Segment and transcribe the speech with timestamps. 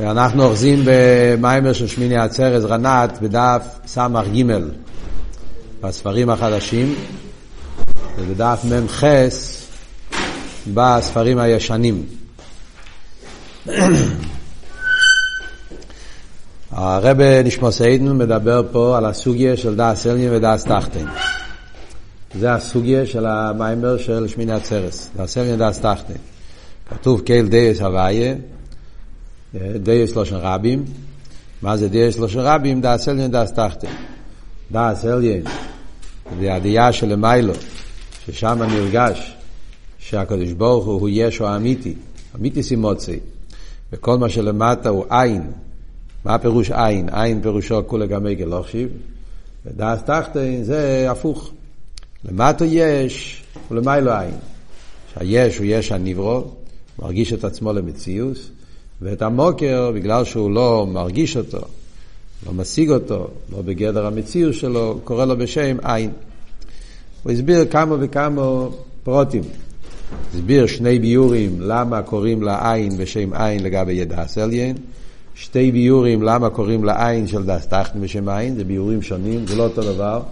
[0.00, 4.52] אנחנו אוחזים במיימר של שמיני עצרת רנת בדף ס"ג
[5.80, 6.94] בספרים החדשים
[8.18, 9.04] ובדף מ"ח
[10.74, 12.02] בספרים הישנים.
[16.70, 21.06] הרב נשמוס עדן מדבר פה על הסוגיה של דאס אלנין ודאס טחטן.
[22.34, 26.14] זה הסוגיה של המיימר של שמיני עצרס, דאס אלנין ודאס טחטן.
[26.90, 28.34] כתוב קייל דייס הוויה
[29.54, 30.84] דייס לושן רבים.
[31.62, 32.80] מה זה דייס לושן רבים?
[32.80, 33.88] דאס אליין דאס תחתן.
[34.72, 35.42] דאס אליין
[36.40, 37.54] זה הדיה של מיילו,
[38.24, 39.36] ששם נרגש
[39.98, 41.94] שהקדוש ברוך הוא הוא ישו האמיתי,
[42.36, 43.18] אמיתי סימוצי,
[43.92, 45.42] וכל מה שלמטה הוא עין.
[46.24, 47.08] מה הפירוש עין?
[47.12, 48.88] עין פירושו כולה גם עגל לא חשיב,
[49.66, 51.50] ודאס תחתן זה הפוך.
[52.24, 54.34] למטה יש ולמיילו עין.
[55.14, 56.44] שהיש הוא יש הנברו,
[56.98, 58.36] מרגיש את עצמו למציאות,
[59.02, 61.60] ואת המוקר, בגלל שהוא לא מרגיש אותו,
[62.46, 66.10] לא משיג אותו, לא בגדר המציאות שלו, קורא לו בשם עין.
[67.22, 68.66] הוא הסביר כמה וכמה
[69.02, 69.42] פרוטים.
[70.34, 74.76] הסביר שני ביורים למה קוראים לעין בשם עין לגבי ידעס עליין.
[75.34, 79.62] שתי ביורים למה קוראים לעין של דס תחתן בשם עין, זה ביורים שונים, זה לא
[79.62, 80.22] אותו דבר.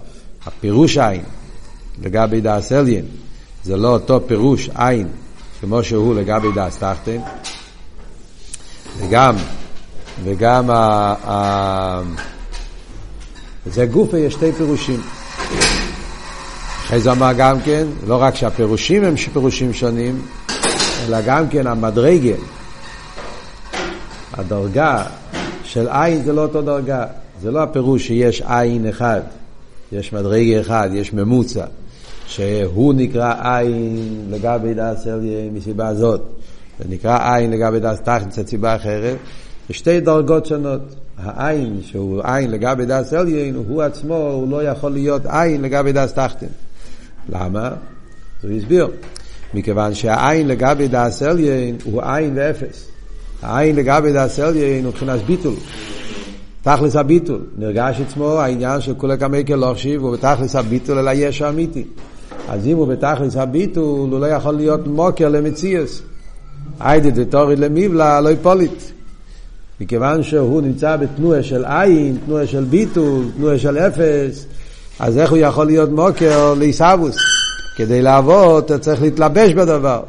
[0.47, 1.23] הפירוש עין
[2.03, 3.05] לגבי דס עליין
[3.65, 5.09] זה לא אותו פירוש עין
[5.61, 6.83] כמו שהוא לגבי דס.
[8.99, 9.37] וגם,
[10.25, 12.03] וגם ה, ה,
[13.67, 15.01] זה גופה יש שתי פירושים.
[16.87, 20.23] אחרי זה אמר גם כן, לא רק שהפירושים הם פירושים שונים,
[21.07, 22.37] אלא גם כן המדרגה,
[24.33, 25.05] הדרגה
[25.65, 27.07] של עין זה לא אותו דרגה.
[27.43, 29.21] זה לא הפירוש שיש עין אחד,
[29.93, 31.65] יש מדרגה אחד, יש ממוצע,
[32.27, 36.23] שהוא נקרא עין לגבי דעת אליה מסיבה זאת.
[36.79, 39.17] זה נקרא עין לגבי דס תחת, זו סיבה אחרת.
[39.71, 40.81] יש שתי דרגות שונות.
[41.19, 46.13] העין, שהוא עין לגבי דס עליין, הוא עצמו, הוא לא יכול להיות עין לגבי דס
[46.13, 46.47] תחתן.
[47.29, 47.71] למה?
[48.43, 48.89] הוא הסביר.
[49.55, 52.87] מכיוון שהעין לגבי דס עליין הוא עין ואפס.
[53.43, 55.55] העין לגבי דס עליין הוא מבחינת ביטול.
[56.63, 57.41] תכלס הביטול.
[57.59, 61.85] נרגש עצמו העניין של כולי כמי כלוכשיב, הוא בתכלס הביטול אלא יש אמיתי.
[62.49, 66.03] אז אם הוא בתכלס הביטול, הוא לא יכול להיות מוקר למציאס.
[66.81, 68.83] היידה דתורי למיבלה לא יפוליט.
[69.81, 74.47] מכיוון שהוא נמצא בתנועה של עין, תנועה של ביטול, תנועה של אפס,
[74.99, 77.17] אז איך הוא יכול להיות מוקר לעיסאוווס?
[77.77, 80.03] כדי לעבוד אתה צריך להתלבש בדבר,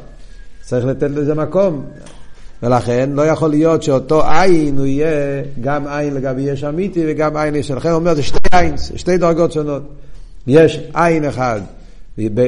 [0.61, 1.85] צריך לתת לזה מקום.
[2.63, 7.55] ולכן לא יכול להיות שאותו עין הוא יהיה גם עין לגבי יש אמיתי וגם עין
[7.55, 9.83] יש, לכן הוא אומר זה שתי עין, שתי דרגות שונות.
[10.47, 11.61] יש עין אחד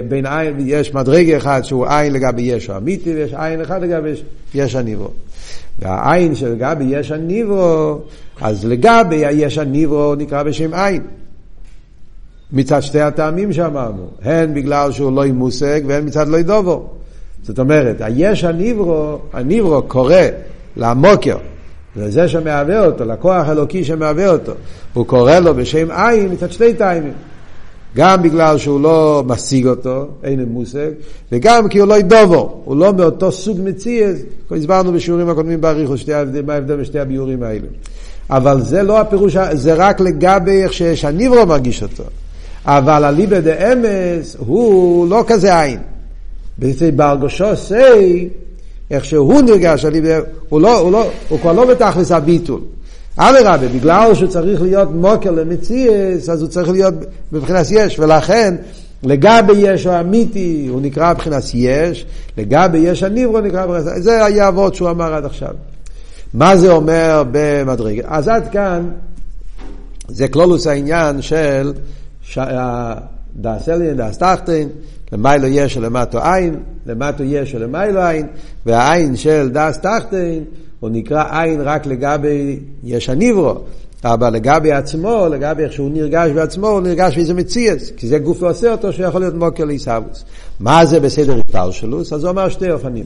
[0.07, 4.13] בין עין, יש מדרגה אחד שהוא עין לגבי ישו אמיתי, ויש עין אחד לגבי
[4.53, 5.09] יש הניברו.
[5.79, 7.99] והעין שלגבי יש הניברו,
[8.41, 11.01] אז לגבי היש הניברו נקרא בשם עין.
[12.53, 16.87] מצד שתי הטעמים שאמרנו, הן בגלל שהוא לא מושג והן מצד לא ידובו.
[17.43, 20.15] זאת אומרת, היש הניברו, הניברו קורא
[20.77, 21.37] למוקר,
[21.95, 24.51] לזה שמהווה אותו, לכוח אלוקי שמהווה אותו,
[24.93, 27.13] הוא קורא לו בשם עין מצד שתי טעמים.
[27.95, 30.89] גם בגלל שהוא לא משיג אותו, אין לו מושג,
[31.31, 34.17] וגם כי הוא לא ידובו, הוא לא מאותו סוג מציאס,
[34.51, 35.99] הסברנו בשיעורים הקודמים באריכות
[36.45, 37.67] מה ההבדל בשתי הביורים האלה.
[38.29, 42.03] אבל זה לא הפירוש, זה רק לגבי איך שהניברו מרגיש אותו.
[42.65, 45.79] אבל הליבא דאמס הוא לא כזה עין.
[46.95, 48.29] בהרגושו סי,
[48.91, 49.85] איך שהוא נרגש,
[50.49, 52.61] הוא, לא, הוא, לא, הוא כבר לא בתכלס הביטול.
[53.21, 56.93] אדרבה, בגלל שהוא צריך להיות מוקר למציאס, אז הוא צריך להיות
[57.31, 58.55] בבחינת יש, ולכן
[59.03, 62.05] לגבי יש הוא אמיתי, הוא נקרא בבחינת יש,
[62.37, 65.53] לגבי יש הניברו נקרא בבחינת, זה היה אבות שהוא אמר עד עכשיו.
[66.33, 68.03] מה זה אומר במדרגה?
[68.07, 68.89] אז עד כאן,
[70.07, 71.73] זה כלולוס העניין של
[72.37, 74.69] אליין, דאס תחתין,
[75.11, 76.55] למיילו יש ולמטו עין,
[76.85, 78.27] למטו יש ולמיילו עין,
[78.65, 80.43] והעין של דאס תחתין
[80.79, 83.53] הוא נקרא עין רק לגבי יש הניברו,
[84.03, 88.43] אבל לגבי עצמו, לגבי איך שהוא נרגש בעצמו, הוא נרגש באיזה מציאס, כי זה גוף
[88.43, 90.25] ועושה אותו שיכול להיות מוקר לעיסאוווס.
[90.59, 91.99] מה זה בסדר השטר שלו?
[91.99, 93.05] אז הוא אמר שתי אופנים.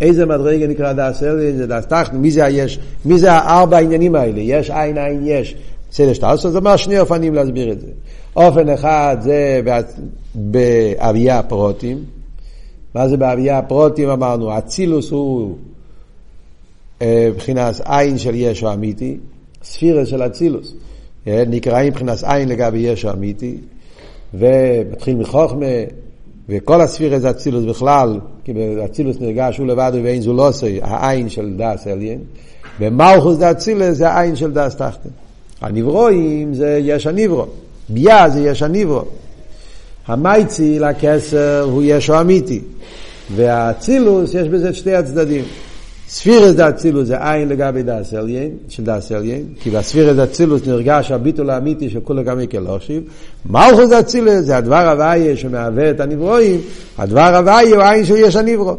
[0.00, 4.14] איזה מדרגה נקרא דאס אלין, זה דאס תחתן, מי זה היש, מי זה הארבע העניינים
[4.14, 5.56] האלה, יש עין עין יש,
[5.90, 7.86] בסדר שטר, אז אמר שני אופנים להסביר את זה.
[8.36, 9.60] אופן אחד זה
[10.34, 12.04] באביה הפרוטים,
[12.94, 15.56] מה זה באביה הפרוטים אמרנו, אצילוס הוא
[17.02, 19.16] מבחינת עין של ישו אמיתי,
[19.64, 20.74] ספירה של אצילוס.
[21.26, 23.56] אה, נקראים מבחינת עין לגבי ישו אמיתי,
[24.34, 25.66] ומתחיל מחוכמה,
[26.48, 31.28] וכל הספירה זה אצילוס בכלל, כי באצילוס נרגש הוא לבד ואין זו לא עושה, העין
[31.28, 32.18] של דס אליין.
[32.80, 35.08] במלכוס דאצילס זה העין של דאס תחתן.
[35.60, 37.46] הנברואים זה יש הנברו.
[37.88, 39.02] ביה זה יש הנברו.
[40.06, 42.60] המייצי לכסר הוא ישו אמיתי.
[43.34, 45.44] והאצילוס יש בזה שתי הצדדים.
[46.08, 51.50] ספירס דאצילוס זה עין לגבי דאס אליין, של דאס אליין, כי בספירס דאצילוס נרגש הביטול
[51.50, 53.02] האמיתי של כולו גם יקל אושיב.
[53.50, 56.60] מלכוס דאצילוס זה הדבר הוויה שמהווה את הנברואים,
[56.98, 58.76] הדבר הוויה הוא עין של יש הנברו.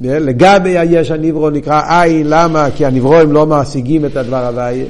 [0.00, 2.68] לגבי היש הנברו נקרא עין, למה?
[2.76, 4.84] כי הנברואים לא משיגים את הדבר הוויה.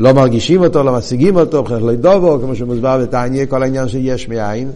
[0.00, 4.28] לא מרגישים אותו, לא משיגים אותו, מבחינת לא דובו, כמו שמוסבר בתניא, כל העניין שיש
[4.28, 4.70] מאין.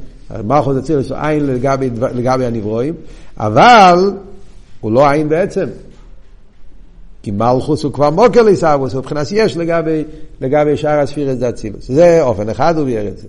[0.45, 2.95] מלכוס אצילוס הוא עין לגבי, לגבי הנברואים,
[3.39, 4.11] אבל
[4.81, 5.67] הוא לא עין בעצם.
[7.25, 10.05] כי מלכוס הוא כבר מוקר לעיסאוווס, הוא מבחינת יש לגבי,
[10.41, 11.89] לגבי שאר הספירס דאצילוס.
[11.89, 13.27] זה אופן אחד הוא ביאר את זה.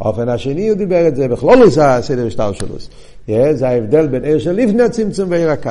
[0.00, 2.74] האופן השני הוא דיבר את זה בכלולוס הסדר השטר שלו.
[3.54, 5.70] זה ההבדל בין עיר של לפני הצמצום ועיר הקו.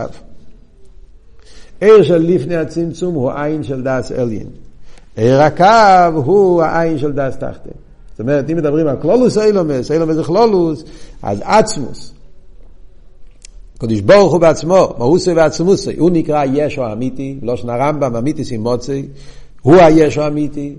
[1.81, 4.47] עיר של לפני הצמצום הוא עין של דאס אליין.
[5.15, 7.69] עיר הקו הוא העין של דאס תחתן.
[8.11, 10.83] זאת אומרת, אם מדברים על כלולוס אילומס, אילומס זה כלולוס,
[11.21, 12.13] אז עצמוס.
[13.77, 19.05] קדוש ברוך הוא בעצמו, מהוסי ועצמוסי, הוא נקרא ישו האמיתי, לא שנה רמב"ם, אמיתי סימוצי,
[19.61, 20.75] הוא הישו האמיתי,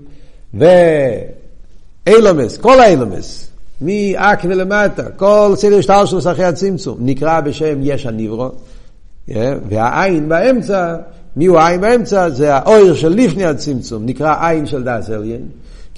[0.53, 3.51] ואילומס, כל האילומס,
[3.81, 8.49] מאק ולמטה, כל סדר שטר שלו אחרי הצמצום, נקרא בשם יש הניברו,
[9.69, 10.95] והעין באמצע,
[11.35, 12.29] מי הוא העין באמצע?
[12.29, 15.41] זה האויר של לפני הצמצום, נקרא עין של דאס אליין.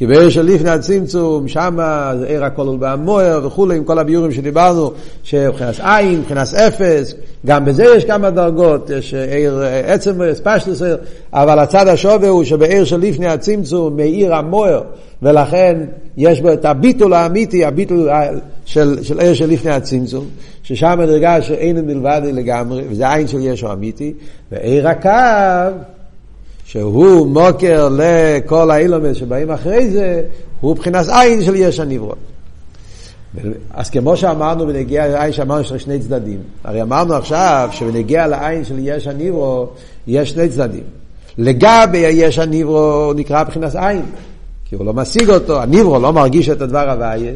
[0.01, 1.77] כי בעיר של לפני הצמצום, שם
[2.27, 4.91] עיר הכולל בהמויר וכולי, עם כל הביורים שדיברנו,
[5.23, 7.15] שמבחינת עין, מבחינת אפס,
[7.45, 10.97] גם בזה יש כמה דרגות, יש עיר עצם ספשטוס עיר,
[11.33, 14.81] אבל הצד השווה הוא שבעיר של לפני הצמצום, מעיר המויר,
[15.21, 15.77] ולכן
[16.17, 18.09] יש בו את הביטול האמיתי, הביטול
[18.65, 20.25] של, של עיר של לפני הצמצום,
[20.63, 24.13] ששם נרגש שאין מלבד לגמרי, וזה עין של ישו אמיתי,
[24.51, 25.09] ועיר הקו,
[26.71, 30.21] שהוא מוקר לכל האילומס שבאים אחרי זה,
[30.61, 32.17] הוא מבחינת עין של יש הנברות.
[33.73, 38.75] אז כמו שאמרנו בנגיע לעין שאמרנו שיש שני צדדים, הרי אמרנו עכשיו שבנגיע לעין של
[38.79, 39.67] יש הנברו
[40.07, 40.83] יש שני צדדים.
[41.37, 44.01] לגבי היש הנברו הוא נקרא מבחינת עין,
[44.65, 47.33] כי הוא לא משיג אותו, הנברו לא מרגיש את הדבר הוויה,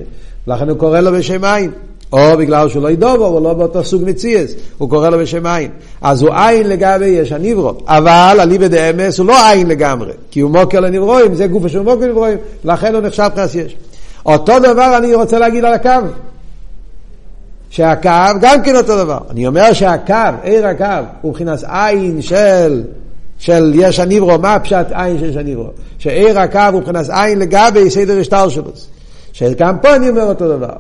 [0.48, 1.72] לכן הוא קורא לו בשם עין.
[2.12, 5.72] או בגלל שהוא לא ידובו, הוא לא באותו סוג מציאס, הוא קורא לו בשם עין.
[6.02, 10.52] אז הוא עין לגבי יש הניברו, אבל אליבא דאמס הוא לא עין לגמרי, כי הוא
[10.52, 13.76] מוקר לנברואים, זה גוף שהוא מוקר לנברואים, לכן הוא נחשב פרס יש.
[14.26, 15.90] אותו דבר אני רוצה להגיד על הקו.
[17.70, 19.18] שהקו גם כן אותו דבר.
[19.30, 20.14] אני אומר שהקו,
[20.44, 20.86] עיר הקו,
[21.22, 22.84] הוא מבחינת עין של,
[23.40, 25.70] של יש הניברו, מה פשט עין של יש הניברו?
[25.98, 28.72] שעיר הקו הוא מבחינת עין לגבי סדר השטר שלו.
[29.34, 30.76] שגם פה אני אומר אותו דבר.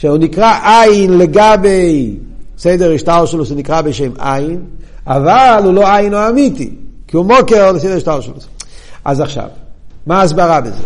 [0.00, 2.16] שהוא נקרא עין לגבי
[2.58, 4.62] סדר השטר שלו, שהוא נקרא בשם עין,
[5.06, 6.70] אבל הוא לא עין או אמיתי,
[7.08, 8.34] כי הוא מוקר לסדר השטר שלו.
[9.04, 9.48] אז עכשיו,
[10.06, 10.82] מה ההסברה בזה?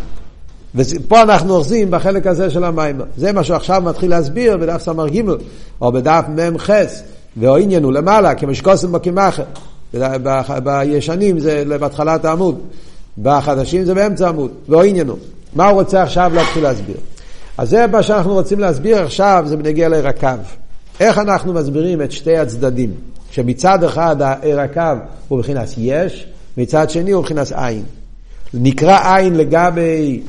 [0.74, 3.00] ופה אנחנו אוחזים בחלק הזה של המים.
[3.16, 5.22] זה מה שעכשיו מתחיל להסביר בדף סמר ג'
[5.80, 6.70] או בדף מ"ח,
[7.36, 9.44] והעניין הוא למעלה, כמשקוסם בקמחר.
[10.64, 12.58] בישנים זה בהתחלת העמוד,
[13.22, 15.18] בחדשים זה באמצע העמוד, והעניין הוא.
[15.56, 16.96] מה הוא רוצה עכשיו להתחיל להסביר?
[17.58, 20.06] אז זה מה שאנחנו רוצים להסביר עכשיו, זה בנגיע לעיר.
[21.00, 22.90] איך אנחנו מסבירים את שתי הצדדים?
[23.30, 24.60] שמצד אחד העיר
[25.28, 27.82] הוא מבחינת יש, מצד שני הוא מבחינת עין.
[28.54, 30.22] נקרא עין לגבי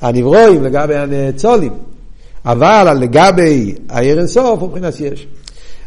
[0.00, 1.72] הנברואים, לגבי הנאצולים,
[2.44, 5.26] אבל לגבי העיר אינסוף הוא מבחינת יש.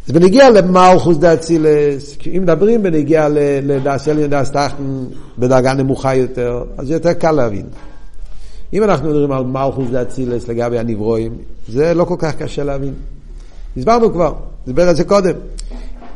[0.07, 3.27] אז בנגיע למלכוס דאצילס, אם מדברים בנגיע
[3.63, 5.05] לדאס אליין דאס טחטן
[5.37, 7.65] בדרגה נמוכה יותר, אז יותר קל להבין.
[8.73, 12.93] אם אנחנו מדברים על מלכוס דאצילס לגבי הנברואים, זה לא כל כך קשה להבין.
[13.77, 14.33] הסברנו כבר,
[14.65, 15.35] דיבר על זה קודם.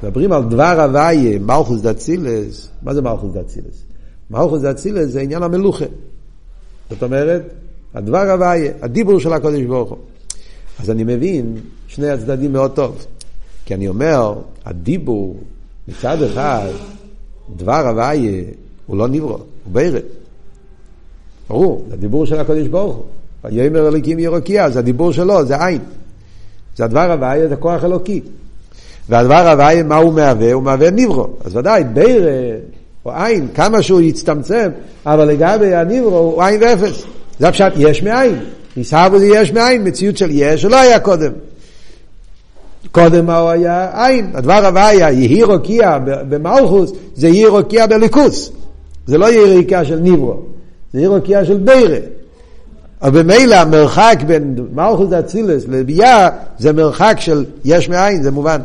[0.04, 3.84] מדברים על דבר הוויה, מלכוס דאצילס, מה זה מלכוס דאצילס?
[4.32, 5.86] מלכוס דאצילס זה עניין המלוכה.
[6.90, 7.42] זאת אומרת,
[7.94, 9.98] הדבר הוויה, הדיבור של הקודש ברוך הוא.
[10.80, 11.56] אז אני מבין
[11.88, 13.06] שני הצדדים מאוד טוב.
[13.66, 14.34] כי אני אומר,
[14.66, 15.38] הדיבור,
[15.88, 16.70] מצד אחד,
[17.56, 18.44] דבר הוויה
[18.86, 19.42] הוא לא נברא, הוא
[19.72, 20.02] בירד.
[21.50, 23.04] ברור, זה הדיבור של הקודש ברוך הוא.
[23.44, 25.80] ויאמר אלוקים ירוקיה, זה הדיבור שלו, זה עין.
[26.76, 28.22] זה הדבר הוויה, זה כוח אלוקי.
[29.10, 30.54] והדבר הוויה, מה הוא מהווה?
[30.54, 31.28] הוא מהווה נברו.
[31.46, 32.28] אז ודאי, ביר
[33.06, 34.70] או עין, כמה שהוא יצטמצם,
[35.06, 37.04] אבל לגבי הנברו הוא עין ואפס.
[37.40, 38.40] זה הפשט יש מאין.
[38.78, 41.32] ניסהבו זה יש מאין, מציאות של יש שלא היה קודם.
[42.92, 44.06] קודם מה הוא היה?
[44.06, 44.32] עין.
[44.34, 48.52] הדבר הוויה, יהי רוקיע במלכוס, זה יהי רוקיע בליכוס.
[49.08, 50.50] זה לא יהי רוקיע של נברו.
[50.94, 51.98] זה עיר הוקיעה של בירה.
[53.02, 56.30] אבל במילא המרחק בין מלכוס דאצילס לביאה
[56.60, 58.62] זה מרחק של יש מאין, זה מובן.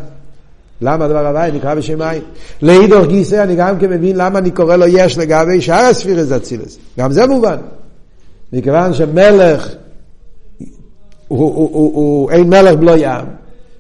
[0.80, 2.22] למה הדבר הבא נקרא בשם עין?
[2.62, 6.78] לאידור גיסא אני גם כן מבין למה אני קורא לו יש לגבי שאר הספירס אצילס.
[6.98, 7.56] גם זה מובן.
[8.52, 9.74] מכיוון שמלך
[11.28, 13.26] הוא, הוא, הוא, הוא, הוא אין מלך בלא ים,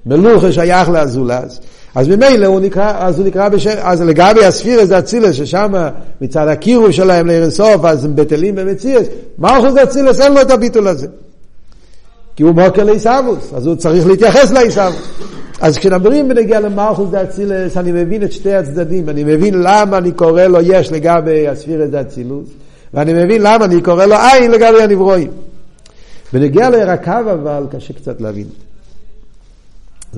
[0.06, 1.60] מלוכה שייך לאזולס,
[1.94, 5.72] אז ממילא הוא נקרא, אז הוא נקרא בשם, אז לגבי הספירס אצילס, ששם
[6.20, 9.06] מצד הקירוב שלהם לאירסוף, אז הם בטלים במציאס,
[9.38, 11.06] מלכוס אצילס אין לו את הביטול הזה.
[12.36, 14.96] כי הוא מוקר לעיסאוווס, אז הוא צריך להתייחס לעיסאוווס.
[15.60, 20.42] אז כשנדברים בנגיע למלכוס דאצילס, אני מבין את שתי הצדדים, אני מבין למה אני קורא
[20.42, 22.48] לו יש לגבי הספירס דאצילוס,
[22.94, 25.30] ואני מבין למה אני קורא לו עין לגבי הנברואים.
[26.32, 28.46] בנגיע לירקיו אבל קשה קצת להבין.
[28.46, 28.73] זה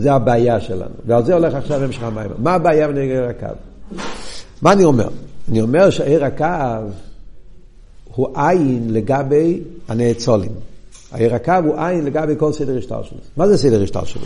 [0.05, 2.31] הבעיה שלנו, ועל זה הולך עכשיו המשך המים.
[2.39, 3.55] מה הבעיה בנגיע לירקיו?
[4.63, 5.09] מה אני אומר?
[5.49, 6.89] אני אומר שעיר הקו
[8.15, 10.53] הוא עין לגבי הנאצולים.
[11.13, 13.19] העיר הקו הוא עין לגבי כל סדר השטר שלו.
[13.37, 14.23] מה זה סדר השטר שלו?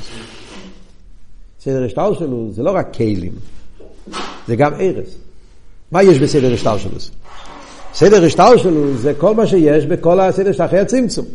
[1.61, 3.33] סדר השטר שלו זה לא רק כלים,
[4.49, 5.17] זה גם ארז.
[5.93, 6.99] מה יש בסדר השטר שלו?
[7.95, 11.27] סדר השטר שלו זה כל מה שיש בכל הסדר של אחרי הצמצום.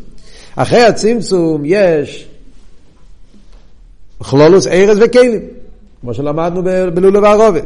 [0.55, 2.27] אחרי הצמצום יש
[4.23, 5.39] כלולוס ארז וכלים,
[6.01, 7.65] כמו שלמדנו בלולו וערובת.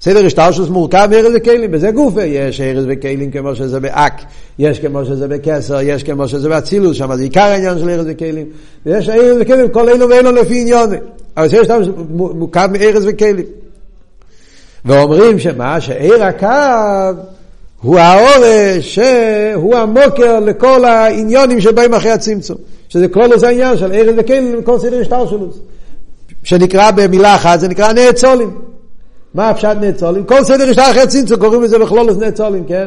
[0.00, 4.22] סדר השטלשוס מורכב מארז וכלים, בזה גופה יש ארז וכלים כמו שזה באק,
[4.58, 8.46] יש כמו שזה בקסר, יש כמו שזה באצילוס, שם זה עיקר העניין של ארז וכלים,
[8.86, 10.90] ויש ארז וכלים, כל אלו ואלו לפי עניון,
[11.36, 13.44] אבל סדר השטלשוס מורכב מארז וכלים.
[14.84, 17.20] ואומרים שמה, שעיר הקו
[17.82, 22.56] הוא האורש שהוא המוקר לכל העניונים שבאים אחרי הצמצום,
[22.88, 25.58] שזה כל איזה העניין של ארז וכלים, כל סדר השטלשוס,
[26.48, 28.58] שנקרא במילה אחת, זה נקרא נאצולים.
[29.34, 30.24] מה הפשט נאצולים?
[30.24, 32.86] כל סדר יש אחרי צמצום, קוראים לזה בכלולוס נאצולים, כן?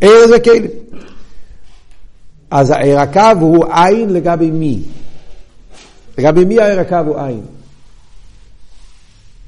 [0.00, 0.70] עיר זה כלים.
[2.50, 4.78] אז העיר הקו הוא עין לגבי מי?
[6.18, 7.40] לגבי מי העיר הקו הוא עין?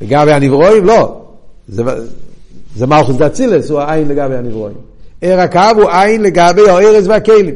[0.01, 0.85] לגבי הנברואים?
[0.85, 1.21] לא.
[1.69, 1.83] זה,
[2.77, 4.77] זה מלכוס דצילס, הוא העין לגבי הנברואים.
[5.21, 7.55] עיר הקו הוא עין לגבי הארז והכלים.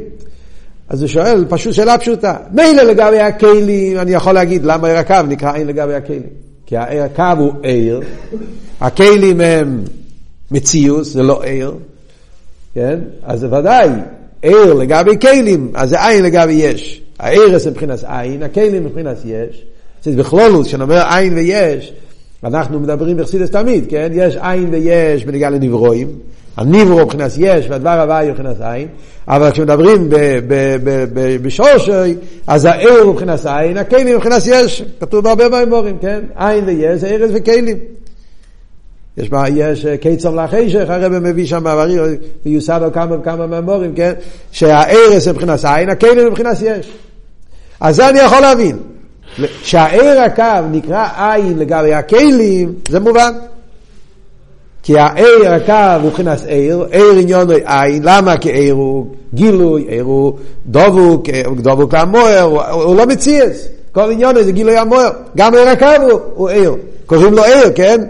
[0.88, 2.37] אז הוא שואל, פשוט שאלה פשוטה.
[2.50, 6.23] מילא לגבי הכלים, אני יכול להגיד למה עיר הקו נקרא עין לגבי הכלים.
[6.67, 8.00] כי הקו הוא עיר,
[8.81, 9.85] הכלים הם
[10.50, 11.75] מציאוס, זה לא עיר,
[12.75, 12.99] כן?
[13.23, 13.88] אז זה ודאי,
[14.43, 17.03] עיר לגבי כלים, אז זה עין לגבי יש.
[17.19, 19.64] העיר זה מבחינת עין, הכלים מבחינת יש.
[20.03, 21.93] זה בכלולוס, כשאני עין ויש,
[22.45, 24.12] אנחנו מדברים בחסידס תמיד, כן?
[24.14, 26.09] יש עין ויש בנגיעה לנברואים.
[26.57, 28.89] הניברו מבחינת יש והדבר הוואי מבחינת עין,
[29.29, 30.09] אבל כשמדברים
[31.43, 32.15] בשורשי,
[32.47, 32.69] אז
[33.03, 36.21] הוא מבחינת עין, הכלים מבחינת יש, כתוב בהרבה מימורים, כן?
[36.37, 37.79] עין ויש זה ארז וכלים.
[39.17, 41.65] יש מה, יש קיצור לחשך, הרב מביא שם
[42.47, 44.13] ויוסד על כמה וכמה מימורים, כן?
[44.51, 46.91] שהארז מבחינת עין, הכלים מבחינת יש.
[47.81, 48.77] אז זה אני יכול להבין.
[49.63, 53.33] שהער הקו נקרא עין לגבי הכלים, זה מובן.
[54.85, 58.37] כי העיר הקו הוא מבחינת עיר, עיר עניון הוא עין, למה?
[58.37, 60.33] כי עיר הוא גילוי, עיר הוא
[60.67, 65.87] דבוק, דבוק למוער, הוא, הוא לא מציאס, כל עניון זה גילוי המוער, גם עיר הקו
[66.11, 66.75] הוא, הוא עיר,
[67.07, 68.00] קוראים לו עיר, כן?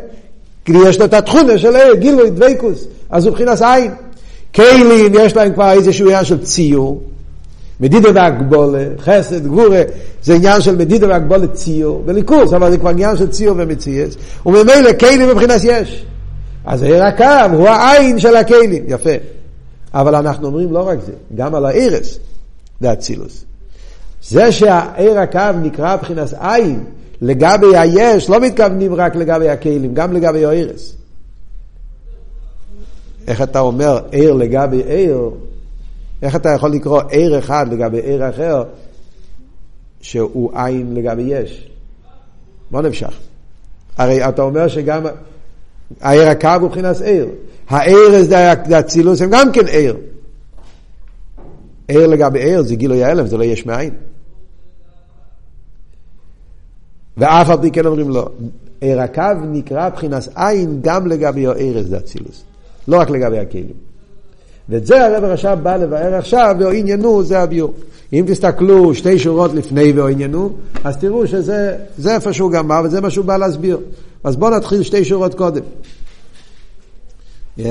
[0.64, 3.90] כי יש לו את התכונה של עיר, גילוי, דבקוס, אז הוא מבחינת עין.
[4.54, 7.02] כלים יש להם כבר איזשהו עניין של ציור,
[7.80, 9.82] מדידה והגבולה, חסד, גבורה,
[10.22, 14.14] זה עניין של מדידה והגבולה ציור, וליכוס, אבל זה כבר עניין של ציור ומציאס,
[14.46, 16.04] וממילא כלים מבחינת יש.
[16.64, 19.10] אז העיר הקו הוא העין של הכלים, יפה.
[19.94, 22.18] אבל אנחנו אומרים לא רק זה, גם על הערס,
[22.80, 23.44] זה אצילוס.
[24.22, 26.84] זה שהעיר הקו נקרא מבחינת עין,
[27.20, 30.94] לגבי היש, לא מתכוונים רק לגבי הכלים, גם לגבי הערס.
[33.26, 35.30] איך אתה אומר עיר לגבי עיר,
[36.22, 38.64] איך אתה יכול לקרוא עיר אחד לגבי עיר אחר,
[40.00, 41.68] שהוא עין לגבי יש?
[42.70, 43.14] מה נמשך?
[43.96, 45.06] הרי אתה אומר שגם
[46.00, 47.28] העיר הקו הוא מבחינת עיר.
[47.68, 49.96] העיר זה אצילוס הם גם כן עיר.
[51.88, 53.94] עיר לגבי עיר זה גילוי ההלם, זה לא יש מאין.
[57.16, 58.28] ואף על פי כן אומרים לו,
[58.80, 62.44] עיר הקו נקרא מבחינת עין גם לגבי העיר זה אצילוס,
[62.88, 63.76] לא רק לגבי הכלים.
[64.68, 67.74] ואת זה הרב הרש"ב בא לבאר עכשיו, ואו עניינו זה הביור.
[68.12, 70.50] אם תסתכלו שתי שורות לפני ואו עניינו,
[70.84, 71.76] אז תראו שזה
[72.06, 73.80] איפה שהוא גמר, וזה מה שהוא בא להסביר.
[74.24, 75.62] אז בואו נתחיל שתי שורות קודם.
[77.58, 77.62] Yeah.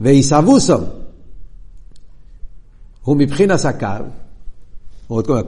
[0.00, 0.76] ועיסבוסו
[3.02, 3.86] הוא מבחינס הקו,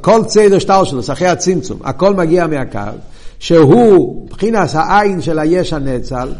[0.00, 2.78] כל צדר שטר שלו, אחרי הצמצום, הכל מגיע מהקו,
[3.38, 6.32] שהוא מבחינס העין של היש הנצל,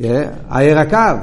[0.00, 0.04] yeah,
[0.48, 1.20] הער הקו,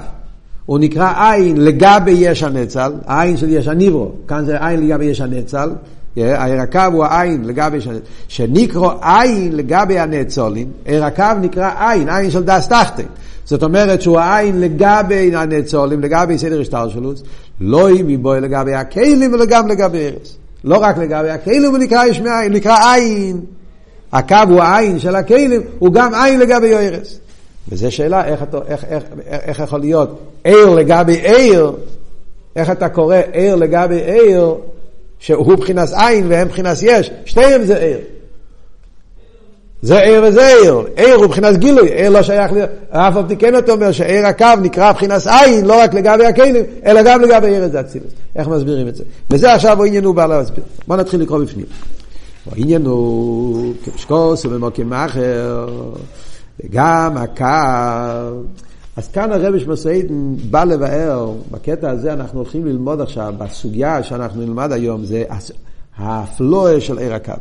[0.65, 5.22] הוא נקרא עין לגבי יש הנצל, העין של יש הניברו, כאן זה עין לגבי יש
[5.22, 5.69] הנצל,
[6.15, 7.77] עיר הקו הוא העין לגבי,
[8.27, 13.03] שנקרא עין לגבי הנאצולים, עיר הקו נקרא עין, עין של דס תחתן.
[13.45, 17.13] זאת אומרת שהוא העין לגבי הנאצולים, לגבי סדר השטר שלו,
[17.62, 20.36] לא אם מבוי לגבי הכלים וגם לגבי ארץ.
[20.63, 23.41] לא רק לגבי הכלים הוא נקרא יש מאין, נקרא עין.
[24.13, 27.19] הקו הוא העין של הכלים, הוא גם עין לגבי ארץ.
[27.69, 31.72] וזו שאלה איך, איך, איך, איך, איך יכול להיות עיר לגבי עיר,
[32.55, 34.55] איך אתה קורא עיר לגבי עיר,
[35.19, 37.98] שהוא מבחינת עין והם מבחינת יש, שתיהם זה עיר.
[39.81, 42.51] זה עיר וזה עיר, עיר הוא מבחינת גילוי, עיר לא שייך.
[42.89, 46.65] אף על פי כן אתה אומר שעיר הקו נקרא מבחינת עין, לא רק לגבי הכלים,
[46.86, 48.12] אלא גם לגבי עיר זה אצילוס.
[48.36, 49.03] איך מסבירים את זה?
[49.29, 50.63] וזה עכשיו העניין הוא בא להסביר.
[50.88, 51.65] בוא נתחיל לקרוא בפנים.
[52.51, 55.67] העניין הוא כמשקוס ובמוקים אחר,
[56.63, 57.45] וגם הקו.
[58.97, 64.71] אז כאן הרבי שמסעידן בא לבאר, בקטע הזה אנחנו הולכים ללמוד עכשיו, בסוגיה שאנחנו נלמד
[64.71, 65.23] היום, זה
[65.97, 67.33] הפלואה של עיר הקו.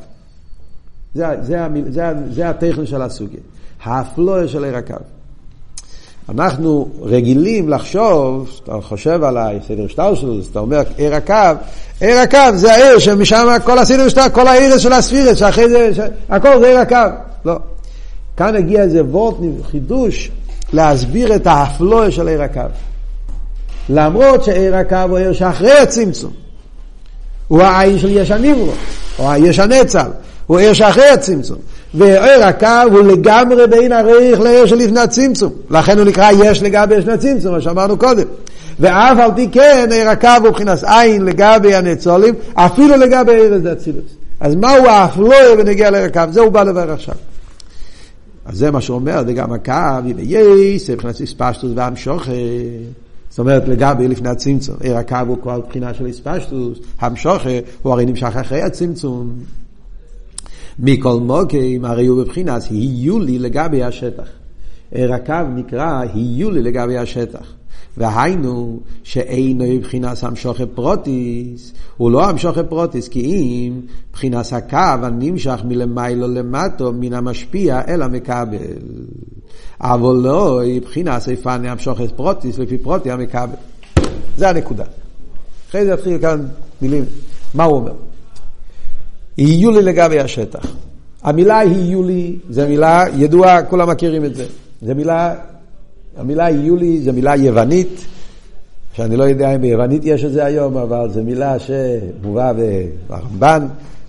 [1.14, 3.40] זה, זה, זה, זה הטכני של הסוגיה.
[3.82, 4.94] האפלואה של עיר הקו.
[6.28, 11.34] אנחנו רגילים לחשוב, אתה חושב על הסדר שטר שלו, אתה אומר עיר הקו,
[12.00, 15.98] עיר הקו זה העיר שמשם כל הסדר שטר, כל העיר של הספירת, שאחרי זה, ש...
[16.28, 16.96] הכל זה עיר הקו.
[17.44, 17.56] לא.
[18.36, 19.36] כאן הגיע איזה וורט
[19.70, 20.30] חידוש
[20.74, 22.60] להסביר את האפלואה של עיר הקו.
[23.88, 26.30] למרות שעיר הקו הוא עיר שאחרי הצמצום.
[27.48, 28.72] הוא העין של יש הניברו,
[29.18, 30.08] או היש הנצל.
[30.46, 31.56] הוא עיר שאחרי הצמצום.
[31.94, 35.52] ועיר הקו הוא לגמרי בין הריח לעיר שלפני הצמצום.
[35.70, 38.26] לכן הוא נקרא יש לגבי לפני הצמצום, מה שאמרנו קודם.
[38.80, 43.72] ואף על פי כן עיר הקו הוא מבחינת עין לגבי הנצולים, אפילו לגבי עיר הזה
[43.72, 44.04] אצילוס.
[44.40, 46.22] אז מהו האפלואה ונגיע לעיר הקו?
[46.30, 47.14] זה הוא בא לברך עכשיו.
[48.44, 52.32] אז זה מה שהוא אומר, וגם הקו, וייס, מבחינת הספשטוס והמשוכת.
[53.30, 54.76] זאת אומרת, לגבי לפני הצמצום.
[54.80, 59.34] עיר הקו הוא כל בחינה של הספשטוס, המשוכת הוא הרי נמשך אחרי הצמצום.
[60.78, 64.28] מכל מוקים, הרי הוא בבחינת היו לי לגבי השטח.
[64.92, 67.52] הקו נקרא היו לי לגבי השטח.
[67.96, 73.80] והיינו שאינו מבחינת המשוכת פרוטיס, הוא לא המשוכת פרוטיס, כי אם
[74.10, 78.56] מבחינת הקו הנמשך מלמיילו למטו מן המשפיע אל המקבל.
[79.80, 83.56] אבל לא מבחינת איפני המשוכת פרוטיס לפי פרוטי המקבל.
[84.36, 84.84] זה הנקודה.
[85.68, 86.46] אחרי זה יתחיל כאן
[86.82, 87.04] מילים.
[87.54, 87.92] מה הוא אומר?
[89.38, 90.66] יהיו לי לגבי השטח.
[91.22, 94.46] המילה יהיו לי זה מילה ידועה, כולם מכירים את זה.
[94.82, 95.34] זה מילה,
[96.16, 98.06] המילה יהיו לי זה מילה יוונית,
[98.92, 102.52] שאני לא יודע אם ביוונית יש את זה היום, אבל זו מילה שמובא
[103.08, 103.66] ברמב"ן,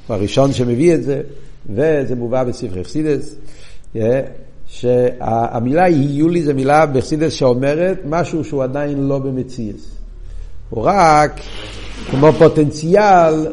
[0.07, 1.21] הוא הראשון שמביא את זה,
[1.69, 3.35] וזה מובא בספר חסידס,
[4.67, 9.91] שהמילה יהיו לי זה מילה בחסידס שאומרת משהו שהוא עדיין לא במציאס.
[10.69, 11.39] הוא רק
[12.11, 13.47] כמו פוטנציאל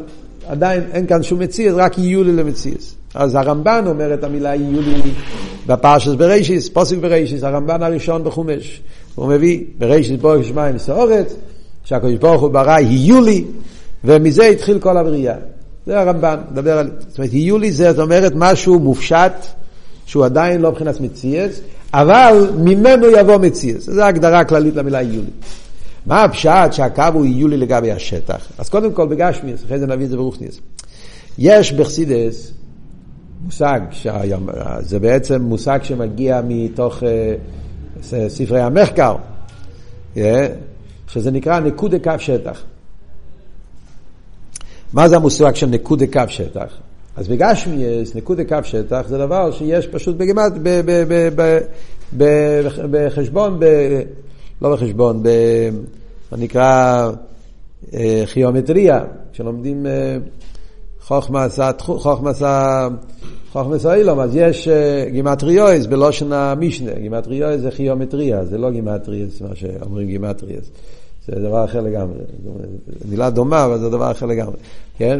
[0.47, 2.95] עדיין אין כאן שום מציאס, רק יהיו לי למציאס.
[3.15, 5.01] אז הרמב"ן אומר את המילה יהיו לי
[5.67, 8.81] בפרשס בראשיס, פוסק בראשיס, הרמב"ן הראשון בחומש.
[9.15, 11.35] הוא מביא בראשיס בורך שמיים סעורץ,
[11.83, 13.45] שהקדוש ברוך הוא ברא יהיו לי,
[14.03, 15.35] ומזה התחיל כל הבריאה.
[15.85, 16.91] זה הרמב"ן, מדבר על...
[17.07, 19.33] זאת אומרת, יהיו לי זה, זאת אומרת, משהו מופשט,
[20.05, 21.61] שהוא עדיין לא מבחינת מציאס,
[21.93, 23.89] אבל ממנו יבוא מציאס.
[23.89, 25.31] זו ההגדרה הכללית למילה יהיו לי.
[26.05, 28.47] מה הפשט שהקו הוא יהיו לי לגבי השטח?
[28.57, 30.59] אז קודם כל בגשמיאס, אחרי זה נביא את זה ברוכניאס.
[31.37, 32.51] יש בחסידס
[33.43, 34.47] מושג, שהיום,
[34.79, 39.15] זה בעצם מושג שמגיע מתוך uh, ספרי המחקר,
[40.15, 40.19] yeah,
[41.07, 42.63] שזה נקרא נקודה קו שטח.
[44.93, 46.77] מה זה המושג של נקודה קו שטח?
[47.15, 50.51] אז בגשמיאס, נקודה קו שטח זה דבר שיש פשוט בגמת,
[52.91, 53.59] בחשבון,
[54.61, 55.29] לא בחשבון, ב...
[56.31, 57.09] מה נקרא
[57.93, 58.99] אה, גיאומטריה,
[59.33, 59.85] כשלומדים
[61.11, 62.87] אה,
[63.51, 69.55] חכמות העולם, אז יש אה, גימטריאות בלשון המשנה, גימטריאות זה גיאומטריה, זה לא גימטריאס, מה
[69.55, 70.65] שאומרים גימטריאס,
[71.27, 72.19] זה דבר אחר לגמרי,
[73.09, 74.55] מילה דומה, אבל זה דבר אחר לגמרי,
[74.97, 75.19] כן?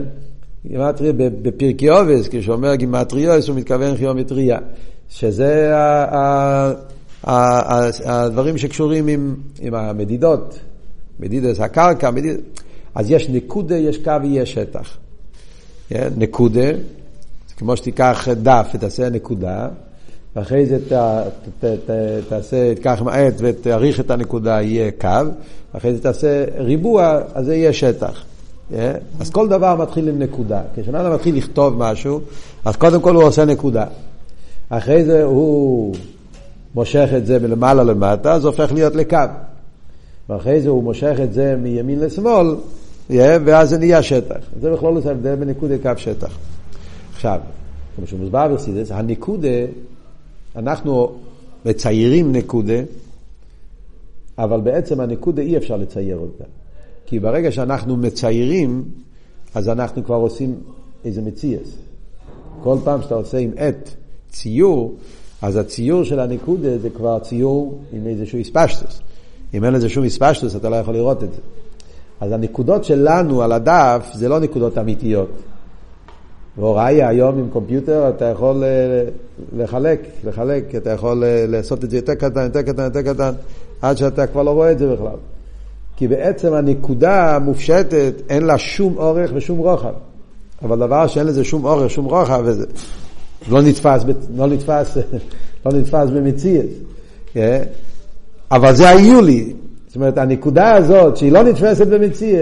[0.68, 4.60] גימטריה בפרקי אבות, כשאומר גימטריאות הוא מתכוון גיאומטריה,
[5.10, 5.72] שזה
[8.04, 10.60] הדברים שקשורים עם, עם המדידות,
[11.20, 12.38] מדידות הקרקע, מדיד...
[12.96, 14.98] אז יש נקודה, יש קו ויש שטח.
[15.94, 16.10] כן?
[16.18, 16.72] נקודה,
[17.58, 19.68] כמו שתיקח דף ותעשה נקודה,
[20.36, 20.94] ואחרי זה ת,
[21.60, 21.90] ת, ת,
[22.30, 25.08] תעשה, תיקח מעט ותאריך את הנקודה, יהיה קו,
[25.74, 28.12] ואחרי זה תעשה ריבוע, אז זה יהיה שטח.
[28.12, 28.76] Yeah.
[28.76, 28.94] כן?
[29.20, 30.62] אז כל דבר מתחיל עם נקודה.
[30.76, 32.20] כשאדם מתחיל לכתוב משהו,
[32.66, 33.86] אז קודם כל הוא עושה נקודה.
[34.70, 35.96] אחרי זה הוא
[36.76, 39.18] מושך את זה מלמעלה למטה, זה הופך להיות לקו.
[40.30, 42.56] ואחרי זה הוא מושך את זה מימין לשמאל,
[43.10, 44.40] ואז זה נהיה שטח.
[44.62, 46.38] זה בכלול זה ההבדל בין נקודה קו שטח.
[47.14, 47.40] עכשיו,
[47.96, 49.48] כמו שמוסבר ברסידס, הנקודה,
[50.56, 51.12] אנחנו
[51.66, 52.82] מציירים נקודה,
[54.38, 56.44] אבל בעצם הנקודה אי אפשר לצייר אותה.
[57.06, 58.84] כי ברגע שאנחנו מציירים,
[59.56, 60.56] אז אנחנו כבר עושים
[61.06, 61.78] איזה מציאס.
[62.64, 63.90] כל פעם שאתה עושה עם עט
[64.32, 64.96] ציור,
[65.42, 69.02] אז הציור של הנקודה זה כבר ציור עם איזשהו איספשטוס.
[69.54, 71.42] אם אין לזה שום איספשטוס, אתה לא יכול לראות את זה.
[72.22, 75.30] אז הנקודות שלנו על הדף זה לא נקודות אמיתיות.
[76.58, 79.04] והוראי היום עם קומפיוטר אתה יכול אה,
[79.58, 83.32] לחלק, לחלק, אתה יכול אה, לעשות את זה יותר קטן, יותר קטן, יותר קטן,
[83.82, 85.18] עד שאתה כבר לא רואה את זה בכלל.
[85.96, 89.94] כי בעצם הנקודה המופשטת אין לה שום אורך ושום רוחב.
[90.62, 92.66] אבל דבר שאין לזה שום אורך, שום רוחב, וזה
[93.50, 94.04] לא נתפס,
[94.36, 94.98] לא נתפס,
[95.66, 96.66] לא נתפס במציאות.
[97.34, 97.64] כן?
[98.52, 99.54] אבל זה היולי.
[99.94, 102.42] זאת אומרת, הנקודה הזאת, שהיא לא נתפסת במציאות,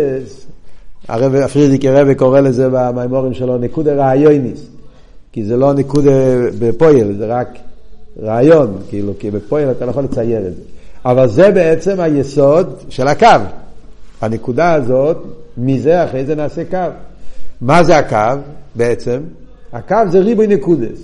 [1.08, 4.60] הרב פרידיק הרב קורא לזה במימורים שלו נקודה רעיוניס.
[5.32, 6.12] כי זה לא נקודה
[6.60, 7.48] בפועל, זה רק
[8.22, 10.62] רעיון, כאילו, כי בפועל אתה לא יכול לצייר את זה.
[11.06, 13.28] אבל זה בעצם היסוד של הקו.
[14.22, 15.18] הנקודה הזאת,
[15.58, 16.78] מזה אחרי זה נעשה קו.
[17.62, 18.42] מה זה הקו
[18.76, 19.20] בעצם?
[19.74, 21.00] הקו זה ריבוי נקודס.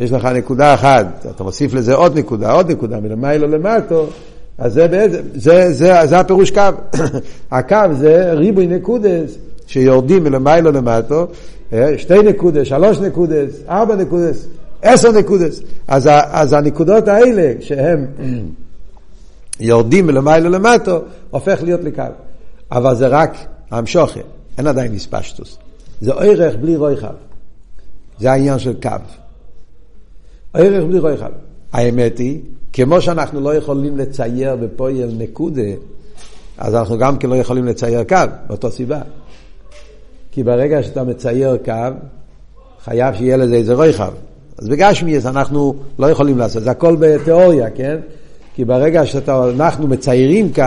[0.00, 4.06] יש לך נקודה אחת, אתה מוסיף לזה עוד נקודה, עוד נקודה, מלמיילו למטו,
[4.62, 6.60] אז זה, בעצם, זה, זה, זה הפירוש קו.
[7.50, 11.26] הקו זה ריבוי נקודס שיורדים מלמיילו למטו,
[11.72, 14.46] אה, שתי נקודס, שלוש נקודס, ארבע נקודס,
[14.82, 15.60] עשר נקודס.
[15.88, 18.06] אז, אז הנקודות האלה, שהם
[19.60, 22.02] יורדים מלמיילו למטו, הופך להיות לקו.
[22.72, 23.36] אבל זה רק
[23.70, 24.20] המשוכר,
[24.58, 25.58] אין עדיין מספשטוס.
[26.00, 27.14] זה ערך בלי רויחב.
[28.18, 28.90] זה העניין של קו.
[30.54, 31.30] ערך בלי רויחב.
[31.72, 32.40] האמת היא,
[32.72, 35.70] כמו שאנחנו לא יכולים לצייר בפועל נקודה,
[36.58, 39.00] אז אנחנו גם כן לא יכולים לצייר קו, באותו סיבה.
[40.30, 41.72] כי ברגע שאתה מצייר קו,
[42.84, 44.12] חייב שיהיה לזה איזה רויחב.
[44.58, 47.96] אז בגשמיאס אנחנו לא יכולים לעשות, זה הכל בתיאוריה, כן?
[48.54, 50.62] כי ברגע שאנחנו מציירים קו,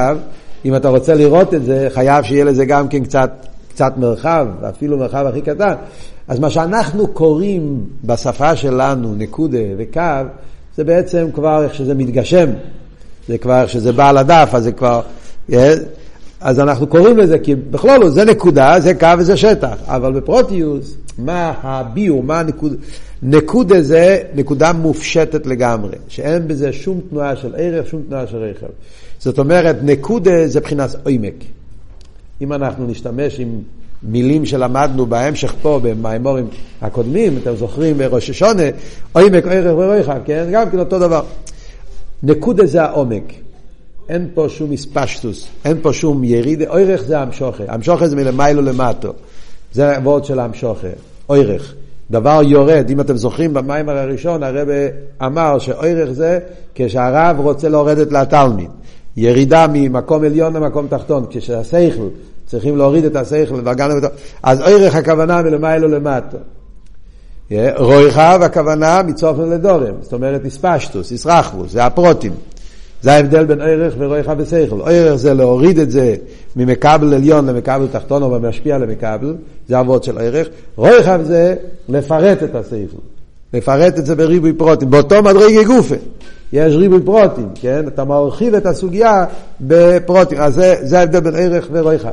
[0.66, 3.32] אם אתה רוצה לראות את זה, חייב שיהיה לזה גם כן קצת,
[3.70, 5.74] קצת מרחב, אפילו מרחב הכי קטן.
[6.28, 10.02] אז מה שאנחנו קוראים בשפה שלנו, נקודה וקו,
[10.78, 12.50] זה בעצם כבר איך שזה מתגשם.
[13.28, 15.02] זה כבר איך שזה בא על הדף, אז זה כבר...
[15.54, 15.74] אה,
[16.42, 19.78] אז אנחנו קוראים לזה, כי בכלול זה נקודה, זה קו וזה שטח.
[19.86, 22.76] אבל בפרוטיוס, מה הביור, מה הנקודה?
[23.24, 28.68] נקודה זה נקודה מופשטת לגמרי, שאין בזה שום תנועה של ערך, שום תנועה של רכב.
[29.20, 31.34] זאת אומרת, נקודה זה מבחינת עומק.
[32.42, 33.62] אם אנחנו נשתמש עם
[34.08, 36.48] מילים שלמדנו בהמשך פה, במימורים
[36.82, 38.64] הקודמים, אתם זוכרים בראש השונה,
[39.14, 40.48] עומק, ערך ורכב, כן?
[40.52, 41.24] גם כן אותו דבר.
[42.24, 43.34] נקודה זה העומק.
[44.10, 49.14] אין פה שום הספשטוס, אין פה שום יריד, אורך זה המשוכר, המשוכר זה מלמיילו למטו,
[49.74, 50.90] זה הוורד של המשוכר,
[51.30, 51.74] אורך.
[52.12, 54.68] דבר יורד, אם אתם זוכרים במים הראשון הרב
[55.26, 56.40] אמר שאורך זה
[56.76, 58.70] כשהרב רוצה לרדת לתלמיד.
[59.18, 62.08] ירידה ממקום עליון למקום תחתון, כשהשכל,
[62.46, 63.62] צריכים להוריד את השכל
[64.44, 66.38] אז אורך הכוונה מלמיילו למטו.
[67.78, 72.32] רויכה הכוונה מצופן לדורם, זאת אומרת איספשטוס, איסרחבוס, זה הפרוטים.
[73.02, 74.82] זה ההבדל בין ערך ורויכה ושכל.
[74.86, 76.16] ערך זה להוריד את זה
[76.56, 79.36] ממקבל עליון למקבל תחתון או משפיע למקבל,
[79.68, 80.48] זה אבות של ערך.
[80.76, 81.56] רויכה זה
[81.90, 83.15] לפרט את השכל.
[83.56, 85.96] לפרט את זה בריבוי פרוטים, באותו מדרגי גופה.
[86.54, 87.88] יש ריבוי פרוטים, כן?
[87.88, 89.26] אתה מרחיב את הסוגיה
[89.62, 90.38] בפרוטים.
[90.38, 92.12] אז זה, זה ההבדל בין ערך ורויכה.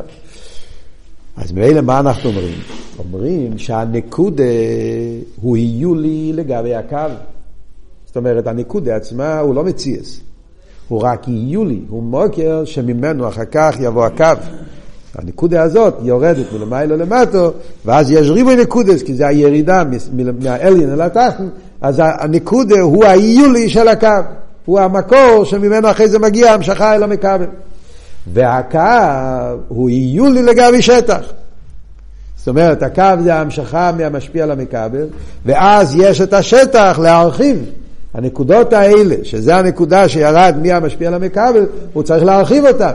[1.37, 2.55] אז מילא מה אנחנו אומרים?
[2.99, 4.45] אומרים שהנקודה
[5.41, 6.97] הוא יהיו לי לגבי הקו.
[8.07, 10.21] זאת אומרת, הנקודה עצמה הוא לא מציאס.
[10.89, 14.25] הוא רק יהיו לי, הוא מוקר שממנו אחר כך יבוא הקו.
[15.19, 17.53] הנקודה הזאת יורדת מלמיילו למטו,
[17.85, 19.83] ואז יש ריבוי נקודס, כי זה הירידה
[20.41, 21.49] מהאליין אל התחתן,
[21.81, 24.09] אז הנקודה הוא האיולי של הקו,
[24.65, 27.47] הוא המקור שממנו אחרי זה מגיע המשכה אל המכבל.
[28.33, 28.79] והקו
[29.69, 31.23] הוא איולי לגבי שטח.
[32.37, 35.07] זאת אומרת, הקו זה ההמשכה מהמשפיע למכבל,
[35.47, 37.65] ואז יש את השטח להרחיב.
[38.15, 42.93] הנקודות האלה, שזה הנקודה שירד מהמשפיע למכבל, הוא צריך להרחיב אותה.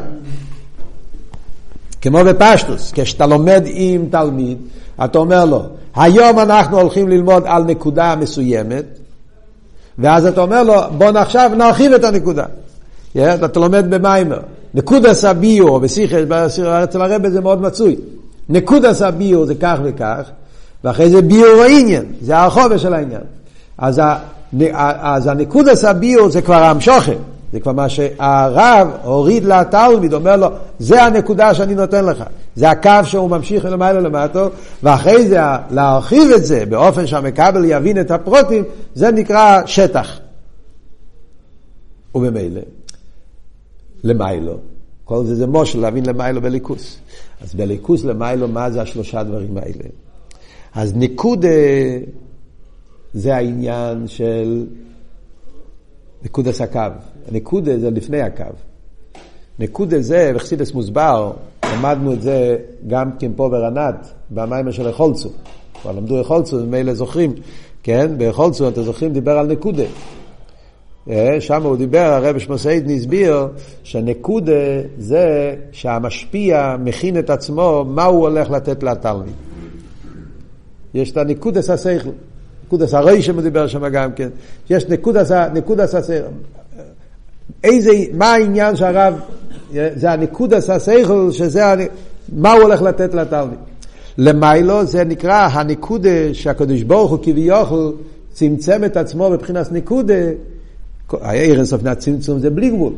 [2.07, 4.57] כמו בפשטוס, כשאתה לומד עם תלמיד,
[5.05, 5.63] אתה אומר לו,
[5.95, 8.85] היום אנחנו הולכים ללמוד על נקודה מסוימת,
[9.99, 12.45] ואז אתה אומר לו, בוא עכשיו נרחיב את הנקודה.
[13.15, 14.39] Yeah, אתה לומד במיימר.
[14.73, 16.17] נקודה סביו, בשיחה,
[16.83, 17.95] אצל הרב זה מאוד מצוי.
[18.49, 20.29] נקודה סביו זה כך וכך,
[20.83, 23.21] ואחרי זה ביור העניין, זה הרחובה של העניין.
[23.77, 24.01] אז
[24.81, 27.17] אז הנקודס הביור זה כבר המשוכן.
[27.53, 30.47] זה כבר מה שהרב הוריד לתלמיד, אומר לו,
[30.79, 32.23] זה הנקודה שאני נותן לך.
[32.55, 34.49] זה הקו שהוא ממשיך למעלה למטו,
[34.83, 35.39] ואחרי זה
[35.71, 38.63] להרחיב את זה באופן שהמקבל יבין את הפרוטים,
[38.95, 40.19] זה נקרא שטח.
[42.15, 42.61] וממילא,
[44.03, 44.57] למיילו,
[45.05, 46.99] כל זה זה מושל להבין למיילו בליכוס.
[47.41, 49.85] אז בליכוס למיילו, מה זה השלושה דברים האלה?
[50.75, 51.47] אז ניקודה
[53.13, 54.65] זה העניין של
[56.23, 56.79] נקודס הקו.
[57.27, 58.43] הנקודה זה לפני הקו.
[59.59, 61.31] נקודה זה, בחסידס מוסבר,
[61.73, 65.29] למדנו את זה גם כן פה ברנת, במים של החולצו.
[65.81, 67.33] כבר למדו החולצו, ממילא זוכרים,
[67.83, 68.11] כן?
[68.17, 69.83] בחולצו, אתם זוכרים, דיבר על נקודה.
[71.09, 73.47] אה, שם הוא דיבר, הרב שמוסיידני הסביר
[73.83, 79.33] שנקודה זה שהמשפיע מכין את עצמו, מה הוא הולך לתת לתלמיד.
[80.93, 82.09] יש את הנקודס השכל,
[82.65, 84.29] נקודס הרי שמדבר שם גם כן,
[84.69, 85.95] יש נקודס, נקודס.
[87.63, 89.13] איזה, מה העניין שהרב,
[89.71, 91.63] זה הנקודס השכל, שזה,
[92.33, 93.59] מה הוא הולך לתת לתלמיד.
[94.17, 97.93] למיילו זה נקרא הנקודה שהקדוש ברוך הוא כביכול
[98.33, 100.13] צמצם את עצמו מבחינת נקודה,
[101.11, 102.93] הערן סופנה צמצום זה בלי גבול.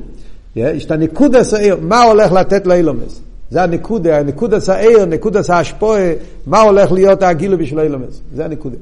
[0.55, 3.21] יש את הנקודה השעיר, מה הולך לתת לאילומס.
[3.51, 6.11] זה הנקודה, הנקודה השעיר, נקודה השפועה,
[6.45, 8.21] מה הולך להיות הגילו בשביל האילומס.
[8.35, 8.75] זה הנקודה.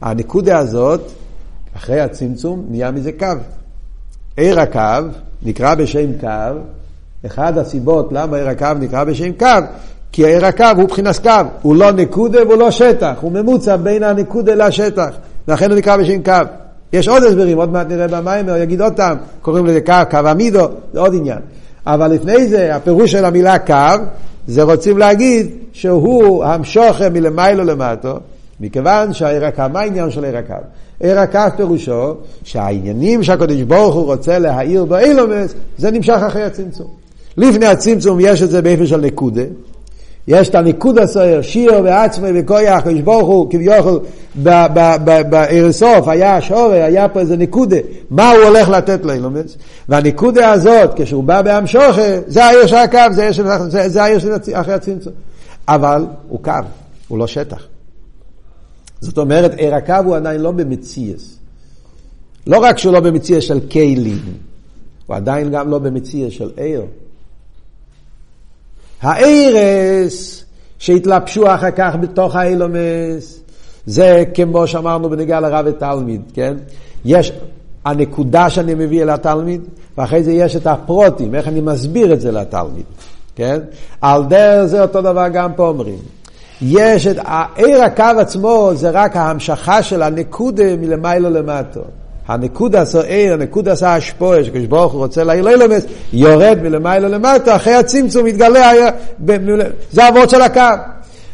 [0.00, 1.00] הנקודה הזאת,
[1.76, 3.26] אחרי הצמצום, נהיה מזה קו.
[4.38, 5.08] עיר הקו
[5.42, 6.28] נקרא בשם קו,
[7.26, 9.46] אחד הסיבות למה עיר הקו נקרא בשם קו,
[10.12, 11.30] כי עיר הקו הוא מבחינת קו,
[11.62, 15.10] הוא לא נקודה והוא לא שטח, הוא ממוצע בין הנקודה לשטח,
[15.48, 16.32] לכן הוא נקרא בשם קו.
[16.92, 20.68] יש עוד הסברים, עוד מעט נראה במיימר, יגיד עוד טעם, קוראים לזה קו, קו עמידו,
[20.92, 21.38] זה עוד עניין.
[21.86, 24.04] אבל לפני זה, הפירוש של המילה קו,
[24.46, 28.18] זה רוצים להגיד שהוא המשוכר מלמיילו למטו,
[28.60, 30.54] מכיוון שהעיר הקו, מה העניין של עיר הקו?
[31.00, 36.86] עיר הקו פירושו שהעניינים שהקדוש ברוך הוא רוצה להעיר באילומס, זה נמשך אחרי הצמצום.
[37.36, 39.42] לפני הצמצום יש את זה באופן של נקודה.
[40.28, 44.00] יש את הניקוד הסוער, שיר ועצמי וכויח, הקדוש ברוך הוא כביכול
[45.30, 47.76] בעיר סוף היה שורי, היה פה איזה ניקודה,
[48.10, 49.56] מה הוא הולך לתת לאילומס,
[49.88, 52.98] והניקודה הזאת, כשהוא בא בהמשוכה, זה העיר של הקו,
[53.86, 55.12] זה העיר של אחרי הצמצום.
[55.68, 56.52] אבל הוא קו,
[57.08, 57.77] הוא לא שטח.
[59.00, 61.38] זאת אומרת, עיר הקו הוא עדיין לא במציאס.
[62.46, 64.18] לא רק שהוא לא במציאס של כלים,
[65.06, 66.82] הוא עדיין גם לא במציאס של עיר.
[69.02, 70.44] הארס
[70.78, 73.40] שהתלבשו אחר כך בתוך האילומס,
[73.86, 76.56] זה כמו שאמרנו בנגיעה לרב ותלמיד, כן?
[77.04, 77.32] יש
[77.84, 79.60] הנקודה שאני מביא אל התלמיד,
[79.98, 82.84] ואחרי זה יש את הפרוטים, איך אני מסביר את זה לתלמיד,
[83.36, 83.60] כן?
[84.00, 85.98] על דרך זה אותו דבר גם פה אומרים.
[86.62, 91.80] יש את העיר הקו עצמו, זה רק ההמשכה של הנקודה מלמיילו למטו.
[92.28, 97.74] הנקודה סוער, הנקודה עשה השפועה, שקדוש ברוך הוא רוצה להעיר לילמס, יורד מלמיילו למטה, אחרי
[97.74, 98.70] הצמצום מתגלה,
[99.92, 100.60] זה האבות של הקו.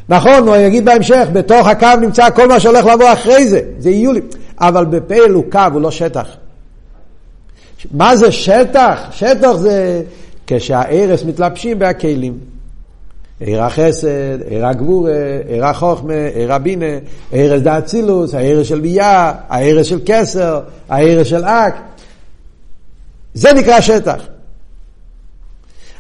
[0.08, 4.20] נכון, הוא יגיד בהמשך, בתוך הקו נמצא כל מה שהולך לבוא אחרי זה, זה יולי.
[4.60, 6.26] אבל בפעל הוא קו, הוא לא שטח.
[7.92, 9.00] מה זה שטח?
[9.10, 10.02] שטח זה
[10.46, 12.53] כשהערס מתלבשים בהכלים.
[13.44, 15.12] עיר החסד, עיר הגבורה,
[15.48, 16.87] עיר החוכמה, עיר הבינה,
[17.33, 21.74] ערש דאצילוס, הערש של ביאה, הערש של כסר, הערש של אק.
[23.35, 24.26] זה נקרא שטח.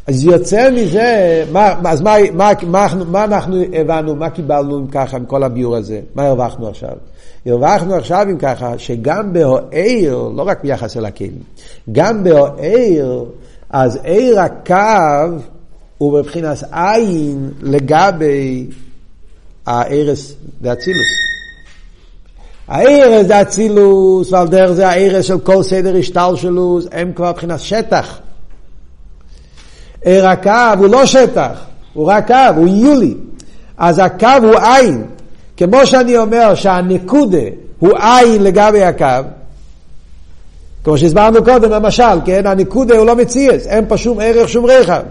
[0.06, 5.16] אז יוצא מזה, מה, אז מה, מה, מה, מה אנחנו הבנו, מה קיבלנו עם ככה,
[5.16, 6.00] עם כל הביור הזה?
[6.14, 6.96] מה הרווחנו עכשיו?
[7.46, 11.38] הרווחנו עכשיו עם ככה, שגם בהוער, לא רק ביחס אל הכלים,
[11.92, 13.24] גם בהוער,
[13.70, 14.74] אז עיר הקו
[16.04, 18.66] הוא בבחינת עין לגבי
[19.66, 21.06] הארס דאצילוס.
[22.68, 28.18] הארס דאצילוס, ועל דרך זה הארס של כל סדר השתלשלוס, הם כבר מבחינת שטח.
[30.04, 31.64] עיר הקו הוא לא שטח,
[31.94, 33.14] הוא רק קו, הוא יולי.
[33.78, 35.04] אז הקו הוא עין.
[35.56, 37.46] כמו שאני אומר שהנקודה
[37.78, 39.28] הוא עין לגבי הקו,
[40.84, 45.02] כמו שהסברנו קודם, למשל, כן, הנקודה הוא לא מציאס, אין פה שום ערך, שום רחב.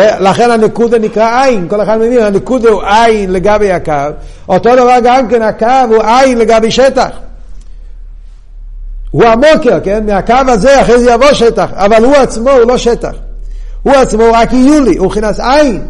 [0.00, 3.92] לכן הנקודה נקרא עין, כל אחד מבין, הנקודה הוא עין לגבי הקו,
[4.48, 7.10] אותו דבר גם כן הקו הוא עין לגבי שטח.
[9.10, 10.06] הוא המוקר, כן?
[10.06, 13.12] מהקו הזה אחרי זה יבוא שטח, אבל הוא עצמו הוא לא שטח.
[13.82, 15.82] הוא עצמו רק יולי, הוא מבחינת עין.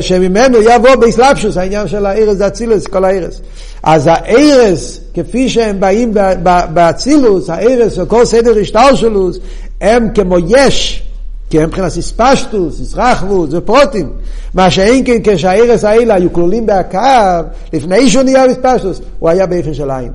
[0.00, 3.40] שממנו יבוא באסלאפשוס, העניין של הארז זה אצילוס, כל הארז.
[3.82, 6.14] אז הארז, כפי שהם באים
[6.74, 9.38] באצילוס, הארז של כל סדר השטלשלוס,
[9.80, 11.02] הם כמו יש,
[11.50, 14.10] כי הם מבחינת איספשטוס, איסרחבוס ופרוטים.
[14.54, 19.74] מה שאין כן כשהארס האלה היו כלולים בהקו, לפני שהוא נהיה איספשטוס, הוא היה באופן
[19.74, 20.12] של עין.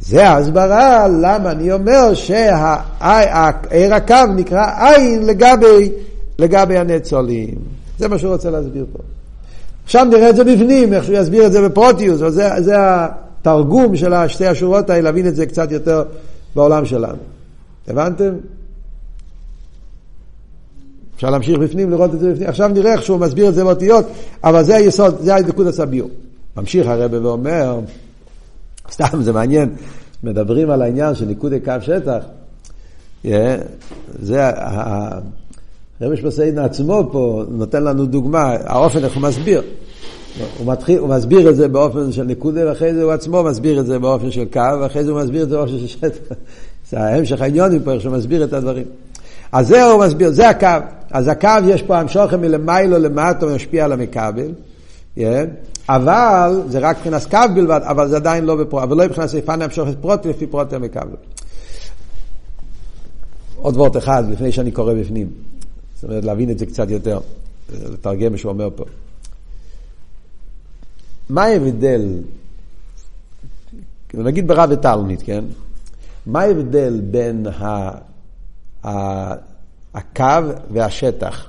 [0.00, 5.92] זה ההסברה למה אני אומר שהעיר הקו נקרא עין לגבי,
[6.38, 7.54] לגבי הנצולים.
[7.98, 8.98] זה מה שהוא רוצה להסביר פה.
[9.84, 14.12] עכשיו נראה את זה בפנים, איך שהוא יסביר את זה בפרוטיוס, זה, זה התרגום של
[14.28, 16.04] שתי השורות האלה, להבין את זה קצת יותר
[16.54, 17.18] בעולם שלנו.
[17.88, 18.32] הבנתם?
[21.16, 22.48] אפשר להמשיך בפנים, לראות את זה בפנים.
[22.48, 24.06] עכשיו נראה איך שהוא מסביר את זה באותיות,
[24.44, 26.06] אבל זה היסוד, זה הנקוד הסביר.
[26.56, 27.80] ממשיך הרבה ואומר,
[28.90, 29.74] סתם זה מעניין,
[30.22, 32.18] מדברים על העניין של ניקודי קו שטח.
[33.24, 33.28] Yeah,
[34.22, 34.50] זה,
[36.00, 39.62] הרבי שפסיידן עצמו פה נותן לנו דוגמה, האופן איך הוא מסביר.
[40.58, 43.86] הוא, מתחיל, הוא מסביר את זה באופן של נקודה, ואחרי זה הוא עצמו מסביר את
[43.86, 46.34] זה באופן של קו, ואחרי זה הוא מסביר את זה באופן של שטח.
[46.90, 48.84] זה ההמשך העניונים פה, איך שהוא מסביר את הדברים.
[49.56, 50.86] אז זה הוא מסביר, זה הקו.
[51.10, 54.52] אז הקו יש פה המשוכם מלמיילו למטה, משפיע על המכבל.
[55.18, 55.20] Yeah.
[55.88, 59.62] אבל, זה רק מבחינת קו בלבד, אבל זה עדיין לא בפרוט, אבל לא מבחינת סיפן
[59.62, 61.16] המשוכת פרוטי לפי פרוטי המכבל.
[63.56, 65.28] עוד וורט אחד לפני שאני קורא בפנים.
[65.94, 67.20] זאת אומרת, להבין את זה קצת יותר,
[67.68, 68.84] לתרגם מה שהוא אומר פה.
[71.28, 72.18] מה ההבדל,
[74.14, 75.44] נגיד ברב ותלמיד, כן?
[76.26, 77.90] מה ההבדל בין ה,
[79.94, 81.48] הקו והשטח?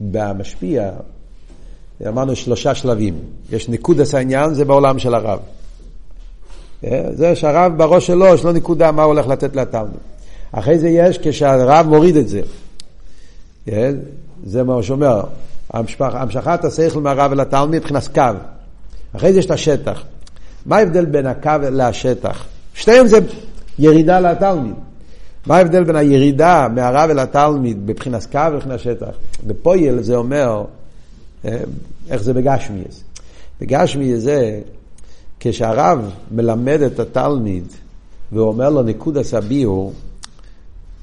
[0.00, 0.90] במשפיע,
[2.08, 3.18] אמרנו שלושה שלבים.
[3.50, 5.38] יש ניקודס העניין, זה בעולם של הרב.
[6.84, 9.96] אה, זה שהרב בראש שלו, יש לו נקודה מה הוא הולך לתת לתלמיד.
[10.52, 12.40] אחרי זה יש כשהרב מוריד את זה.
[13.68, 13.90] אה,
[14.44, 15.20] זה מה שאומר,
[15.70, 18.22] המשכת השכל מהרב אל התלמיד מבחינת קו.
[19.16, 20.02] אחרי זה יש את השטח.
[20.66, 22.44] מה ההבדל בין הקו לשטח?
[22.74, 23.18] שתיהם זה
[23.78, 24.74] ירידה לתלמיד.
[25.46, 29.10] מה ההבדל בין הירידה מהרב אל התלמיד בבחינת קו ובבחינת שטח?
[29.46, 30.64] בפויל זה אומר,
[31.44, 31.60] אה,
[32.10, 32.82] איך זה בגשמי.
[33.60, 34.60] בגשמי זה
[35.40, 37.64] כשהרב מלמד את התלמיד
[38.32, 39.92] ואומר לו ניקוד הסביור,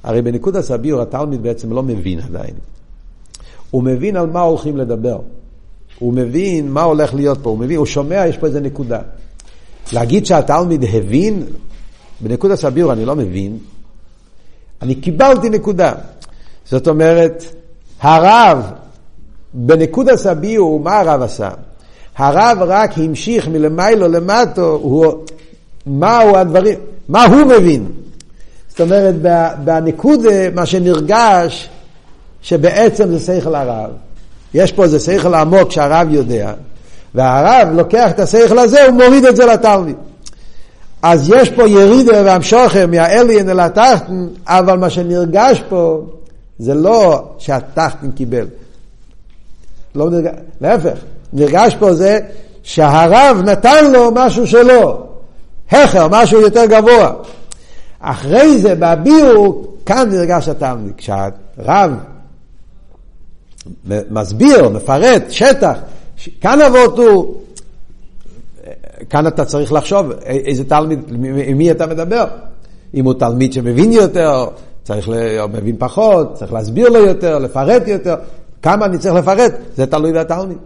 [0.03, 2.53] הרי בניקוד הסביור התלמיד בעצם לא מבין עדיין.
[3.71, 5.19] הוא מבין על מה הולכים לדבר.
[5.99, 8.99] הוא מבין מה הולך להיות פה, הוא מבין, הוא שומע, יש פה איזה נקודה.
[9.93, 11.43] להגיד שהתלמיד הבין,
[12.21, 13.57] בנקודה סביר אני לא מבין,
[14.81, 15.91] אני קיבלתי נקודה.
[16.65, 17.43] זאת אומרת,
[18.01, 18.71] הרב,
[19.53, 21.49] בנקודה סביר, מה הרב עשה?
[22.17, 25.13] הרב רק המשיך מלמיילו למטו, הוא,
[25.85, 27.85] מהו הדברים, מה הוא מבין.
[28.69, 29.15] זאת אומרת,
[29.63, 31.69] בנקודה, מה שנרגש,
[32.41, 33.91] שבעצם זה שכל הרב.
[34.53, 36.53] יש פה איזה שכל עמוק שהרב יודע,
[37.15, 39.95] והרב לוקח את השכל הזה, הוא מוריד את זה לתלמיד.
[41.01, 46.01] אז יש פה ירידה והמשוכר מהאליין אל התחתן, אבל מה שנרגש פה
[46.59, 48.47] זה לא שהתחתן קיבל.
[49.95, 50.31] לא נרגש,
[50.61, 50.97] להפך,
[51.33, 52.19] נרגש פה זה
[52.63, 55.07] שהרב נתן לו משהו שלו,
[55.71, 57.13] הכר, משהו יותר גבוה.
[57.99, 60.93] אחרי זה, בביור, כאן נרגש התלמיד.
[60.97, 61.91] כשהרב
[64.09, 65.77] מסביר, מפרט, שטח.
[66.41, 67.35] כאן אבות הוא,
[69.09, 70.99] כאן אתה צריך לחשוב איזה תלמיד,
[71.45, 72.25] עם מי אתה מדבר.
[72.93, 74.47] אם הוא תלמיד שמבין יותר,
[74.83, 78.15] צריך, או מבין פחות, צריך להסביר לו יותר, לפרט יותר.
[78.61, 80.57] כמה אני צריך לפרט, זה תלוי בתלמיד.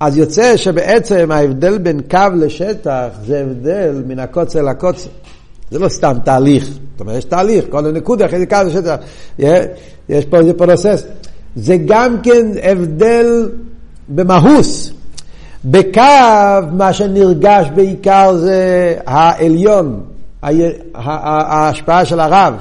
[0.00, 5.08] אז יוצא שבעצם ההבדל בין קו לשטח זה הבדל מן הקוצר לקוצר.
[5.70, 6.64] זה לא סתם תהליך.
[6.64, 8.96] זאת אומרת, יש תהליך, כל הנקודה, אחרי זה קו לשטח.
[10.08, 11.04] יש פה איזה פרוסס.
[11.56, 13.50] זה גם כן הבדל
[14.08, 14.92] במהוס.
[15.64, 16.02] בקו
[16.72, 20.00] מה שנרגש בעיקר זה העליון,
[20.94, 22.54] ההשפעה של הרב.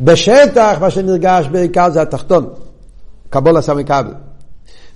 [0.00, 2.46] בשטח מה שנרגש בעיקר זה התחתון,
[3.30, 4.14] קבול הסמי כבל.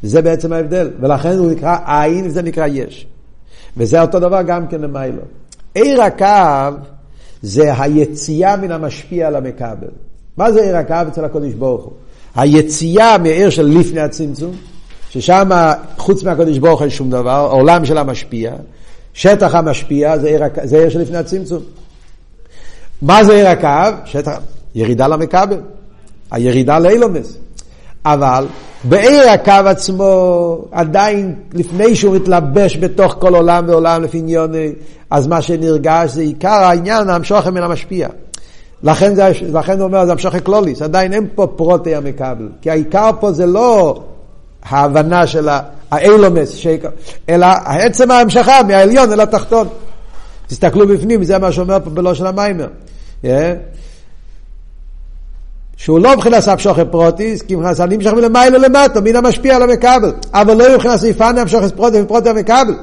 [0.02, 3.06] זה בעצם ההבדל, ולכן הוא נקרא עין וזה נקרא יש.
[3.76, 5.22] וזה אותו דבר גם כן למיילו.
[5.74, 6.76] עיר הקו
[7.42, 9.88] זה היציאה מן המשפיע על המכבל.
[10.36, 11.92] מה זה עיר הקו אצל הקודש ברוך הוא?
[12.36, 14.52] היציאה מעיר של לפני הצמצום,
[15.20, 15.48] ששם
[15.96, 18.52] חוץ מהקדוש ברוך אין שום דבר, העולם שלה משפיע,
[19.14, 21.62] שטח המשפיע זה עיר, זה עיר של לפני הצמצום.
[23.02, 23.96] מה זה עיר הקו?
[24.04, 24.38] שטח,
[24.74, 25.60] ירידה למכבל,
[26.30, 27.36] הירידה לאילומס.
[28.04, 28.46] אבל
[28.84, 34.72] בעיר הקו עצמו, עדיין לפני שהוא מתלבש בתוך כל עולם ועולם לפי עניוני,
[35.10, 38.08] אז מה שנרגש זה עיקר העניין, המשוכם מן המשפיע.
[38.82, 43.10] לכן, זה, לכן הוא אומר, זה המשוכי קלוליס, עדיין אין פה פרוטי המקבל, כי העיקר
[43.20, 44.00] פה זה לא
[44.68, 45.48] ההבנה של
[45.90, 46.66] האילומס,
[47.28, 49.68] אלא עצם ההמשכה מהעליון אל התחתון.
[50.46, 52.68] תסתכלו בפנים, זה מה שאומר פה בלושן המיימר.
[53.24, 53.26] Yeah.
[55.76, 60.12] שהוא לא מבחינת המשוכי פרוטיס, כי מבחינת אני משך מלמעלה למטה, מן המשפיע על המקבל,
[60.34, 62.74] אבל לא מבחינת סעיפן המשוכי פרוטיס ופרוטי המקבל.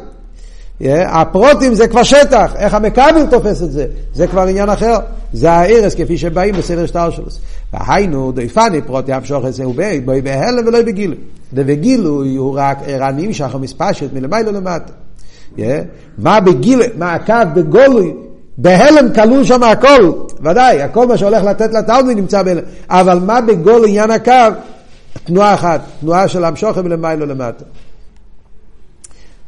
[0.81, 4.97] הפרוטים זה כבר שטח, איך המכבל תופס את זה, זה כבר עניין אחר.
[5.33, 7.25] זה הארס כפי שבאים בסדר שטר שלו.
[7.73, 11.17] והיינו, דויפני פרוטי המשוך את זה הוא בואי בהלם ולא בגילוי.
[11.53, 14.93] ובגילוי הוא רק ערנים שחר מספשת מלמעלה למטה.
[16.17, 18.13] מה בגילוי, מה הקו בגולוי,
[18.57, 20.11] בהלם כלול שם הכל,
[20.41, 24.31] ודאי, הכל מה שהולך לתת לתלמיד נמצא בהלם, אבל מה בגול עניין הקו?
[25.23, 27.63] תנועה אחת, תנועה של המשוכם מלמעלה למטה.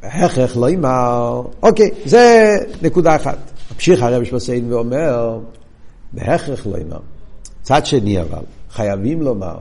[0.07, 3.37] הכרח לא אמר, אוקיי, זה נקודה אחת.
[3.73, 5.39] ממשיך הרב שמסיין ואומר,
[6.13, 6.99] בהכרח לא אמר.
[7.61, 9.55] צד שני אבל, חייבים לומר,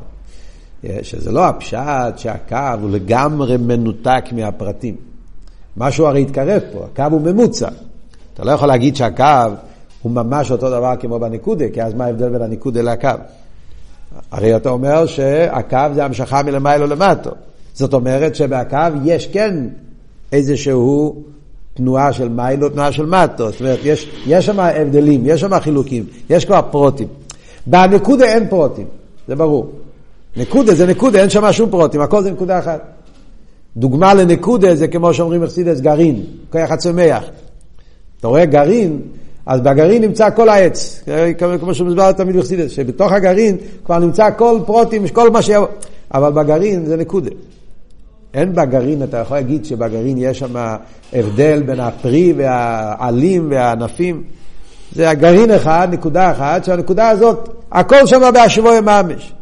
[1.02, 4.96] שזה לא הפשט שהקו הוא לגמרי מנותק מהפרטים.
[5.76, 7.68] משהו הרי התקרב פה, הקו הוא ממוצע.
[8.34, 9.54] אתה לא יכול להגיד שהקו
[10.02, 13.08] הוא ממש אותו דבר כמו בניקודה, כי אז מה ההבדל בין הניקודה לקו?
[14.30, 17.30] הרי אתה אומר שהקו זה המשכה מלמעלה למטה.
[17.74, 19.54] זאת אומרת שבקו יש כן
[20.34, 21.22] איזשהו
[21.74, 23.50] תנועה של מיילו, תנועה של מטו.
[23.50, 27.08] זאת אומרת, יש, יש שם הבדלים, יש שם חילוקים, יש כבר פרוטים.
[27.66, 28.86] בנקודה אין פרוטים,
[29.28, 29.70] זה ברור.
[30.36, 32.80] נקודה זה נקודה, אין שם שום פרוטים, הכל זה נקודה אחת.
[33.76, 37.24] דוגמה לנקודה זה כמו שאומרים אכסידס גרעין, כוח הצומח.
[38.20, 39.00] אתה רואה גרעין,
[39.46, 41.04] אז בגרעין נמצא כל העץ,
[41.60, 45.66] כמו שמוסבר תמיד אכסידס, שבתוך הגרעין כבר נמצא כל פרוטים, כל מה שיבוא,
[46.14, 47.30] אבל בגרעין זה נקודה.
[48.34, 50.76] אין בגרעין, אתה יכול להגיד שבגרעין יש שם
[51.12, 54.22] הבדל בין הפרי והעלים והענפים.
[54.92, 59.32] זה הגרעין אחד, נקודה אחת, שהנקודה הזאת, הכל שם בהשבוע ממש.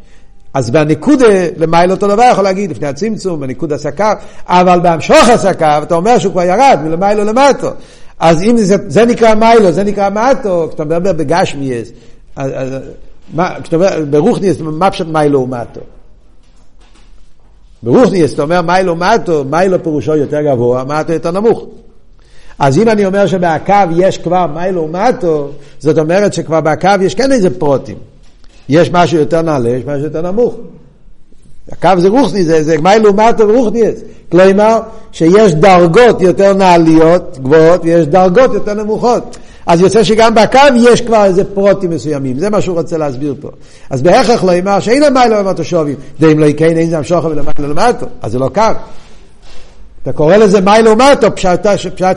[0.54, 1.26] אז בניקודה,
[1.56, 4.12] למעלה אותו דבר יכול להגיד, לפני הצמצום, בניקוד הסקר,
[4.46, 7.70] אבל בהמשוך הסקר, אתה אומר שהוא כבר ירד מלמעלה למטו.
[8.20, 11.88] אז אם זה, זה נקרא מיילו, זה נקרא מטו, כשאתה מדבר בגשמיאס,
[13.62, 15.80] כשאתה אומר ברוכניאס, מה פשוט מיילו ומטו?
[17.82, 21.66] ברוכניאס, אתה אומר מיילו מטו, מיילו פירושו יותר גבוה, מטו יותר נמוך.
[22.58, 27.32] אז אם אני אומר שבקו יש כבר מיילו מטו, זאת אומרת שכבר בקו יש כן
[27.32, 27.96] איזה פרוטים.
[28.68, 30.54] יש משהו יותר נעלה, יש משהו יותר נמוך.
[31.72, 34.00] הקו זה רוחני, זה, זה מיילו מטו ורוחניאס.
[34.30, 34.80] כלומר,
[35.12, 39.36] שיש דרגות יותר נעליות, גבוהות, ויש דרגות יותר נמוכות.
[39.66, 43.48] אז יוצא שגם בקו יש כבר איזה פרוטים מסוימים, זה מה שהוא רוצה להסביר פה.
[43.90, 47.74] אז בהכרח לא אמר שאין למיילו למטו שובים, דאם לא יקן אין זה המשוכו ולמיילו
[47.74, 48.62] למטו, אז זה לא קו.
[50.02, 51.66] אתה קורא לזה מיילו מטו, פשט,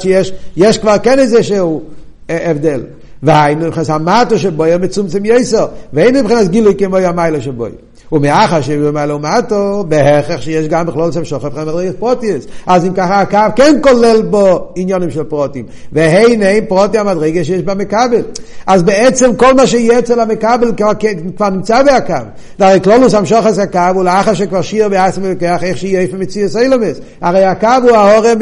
[0.01, 1.81] שיש יש כבר כן איזה שהוא
[2.29, 2.81] אה, הבדל.
[3.23, 7.75] והיינו מבחינת המטו שבו יהיה מצומצם יסר, ואין מבחינת גילוי כמו המיילו שבו יהיה.
[8.15, 12.45] ומאחר שבמעלה ומטו, בהכרח שיש גם בכלול שם שוכב חמר מדרגת פרוטיוס.
[12.67, 15.65] אז אם ככה הקו כן כולל בו עניונים של פרוטים.
[15.91, 18.21] והנה פרוטי המדרגה שיש במכבל.
[18.67, 20.91] אז בעצם כל מה שיהיה אצל המכבל כבר,
[21.37, 22.13] כבר נמצא בהקו.
[22.59, 26.99] הרי כלולוס המשוחס הקו הוא לאחר שכבר שיר ואסם ולקח איך שיהיה איפה מציא סיילומס.
[27.21, 28.37] הרי הקו הוא ההורם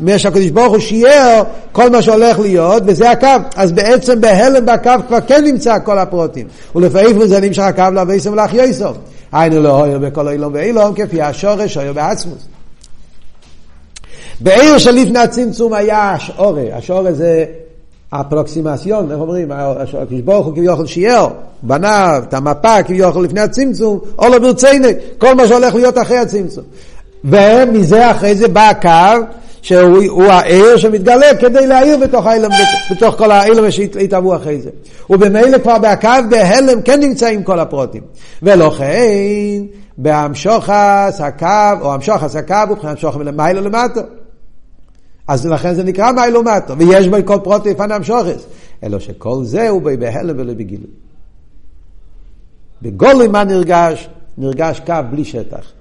[0.00, 1.42] מה שהקדוש ברוך הוא שיער
[1.72, 3.26] כל מה שהולך להיות, וזה הקו.
[3.56, 6.46] אז בעצם בהלם בקו כבר כן נמצא כל הפרוטים.
[6.74, 9.09] ולפעמים זה נמשך הקו לאביסם ולאחייסום.
[9.32, 12.46] היינו לא הויר בכל אילום ואילום, כפי השורש הויר בעצמוס.
[14.40, 17.44] בעיר שלפני הצמצום היה השעורה, השעורה זה
[18.10, 21.28] אפרוקסימציון, איך אומרים, הקדוש ברוך הוא כביכול שיער,
[21.62, 26.64] בניו, את המפה כביכול לפני הצמצום, או לא ברציני, כל מה שהולך להיות אחרי הצמצום.
[27.24, 29.24] ומזה אחרי זה בא הקו
[29.62, 32.50] שהוא העיר שמתגלה כדי להעיר בתוך האילם,
[32.90, 34.70] בתוך כל האילם שהתאבו אחרי זה.
[35.10, 38.02] ובמילא כבר בהקו בהלם כן נמצאים כל הפרוטים.
[38.42, 39.62] ולכן
[39.98, 44.00] בהמשוחס הקו, או המשוחס הקו הוא מבחינת המשוחס מלמעלה למטה.
[45.28, 48.46] אז לכן זה נקרא מיילו מטו, ויש בו כל פרוטי לפני המשוחס.
[48.84, 50.90] אלא שכל זה הוא בהלם ולא בגילוי.
[52.82, 54.08] בגולוי מה נרגש?
[54.38, 55.79] נרגש קו בלי שטח.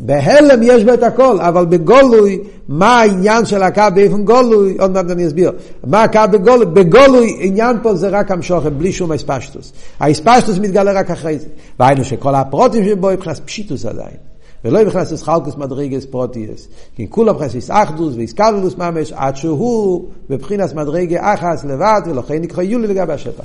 [0.00, 2.38] בהלם יש בו את הכל, אבל בגולוי,
[2.68, 5.52] מה העניין של הקו באיפן גולוי, עוד מעט אני אסביר,
[5.86, 9.72] מה הקו בגולוי, בגולוי עניין פה זה רק המשוכן, בלי שום אספשטוס.
[10.00, 11.46] האספשטוס מתגלה רק אחרי זה.
[11.80, 14.16] והיינו שכל הפרוטים שבו יבחנס פשיטוס עדיין.
[14.64, 16.68] ולא יבחנס אסחלקוס מדרגס פרוטיאס.
[16.96, 22.86] כי כולם יבחנס אחדוס ואיסקלולוס ממש, עד שהוא בבחינס מדרגה אחס לבד, ולכן נקרא יולי
[22.86, 23.44] לגבי השטח.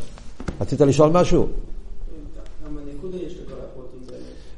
[0.62, 1.48] רצית לשאול משהו?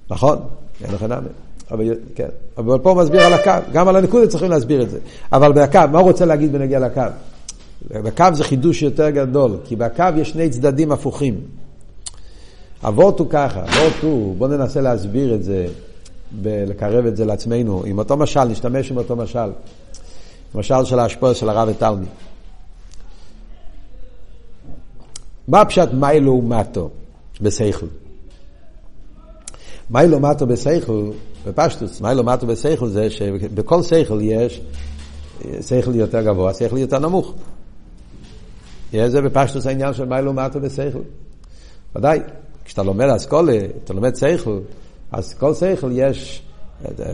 [0.10, 0.38] נכון,
[0.84, 1.28] אין לך נאמן.
[1.72, 2.28] אבל, כן.
[2.58, 5.00] אבל פה הוא מסביר על הקו, גם על הנקודה צריכים להסביר את זה.
[5.32, 7.02] אבל בקו, מה הוא רוצה להגיד בנגיע לקו?
[7.92, 11.42] בקו זה חידוש יותר גדול, כי בקו יש שני צדדים הפוכים.
[12.88, 15.68] אבות הוא ככה, אבות הוא, בואו ננסה להסביר את זה,
[16.44, 19.50] לקרב את זה לעצמנו, עם אותו משל, נשתמש עם אותו משל.
[20.56, 22.06] משל של ההשפעה של הרב ותלמי.
[25.48, 26.90] מה פשט מיילו ומטו
[27.42, 27.86] בסייכל?
[29.90, 31.12] מיילו ומטו בסייכל
[31.48, 34.62] בפשטוס, לא מטו בשכל זה שבכל שכל יש
[35.62, 37.34] שכל יותר גבוה, שכל יותר נמוך.
[38.92, 41.00] זה בפשטוס העניין של מיילו מטו ושכל.
[41.96, 42.20] ודאי,
[42.66, 44.60] כשאתה לומד אסכולה, אתה לומד שכל,
[45.12, 46.42] אז כל שכל יש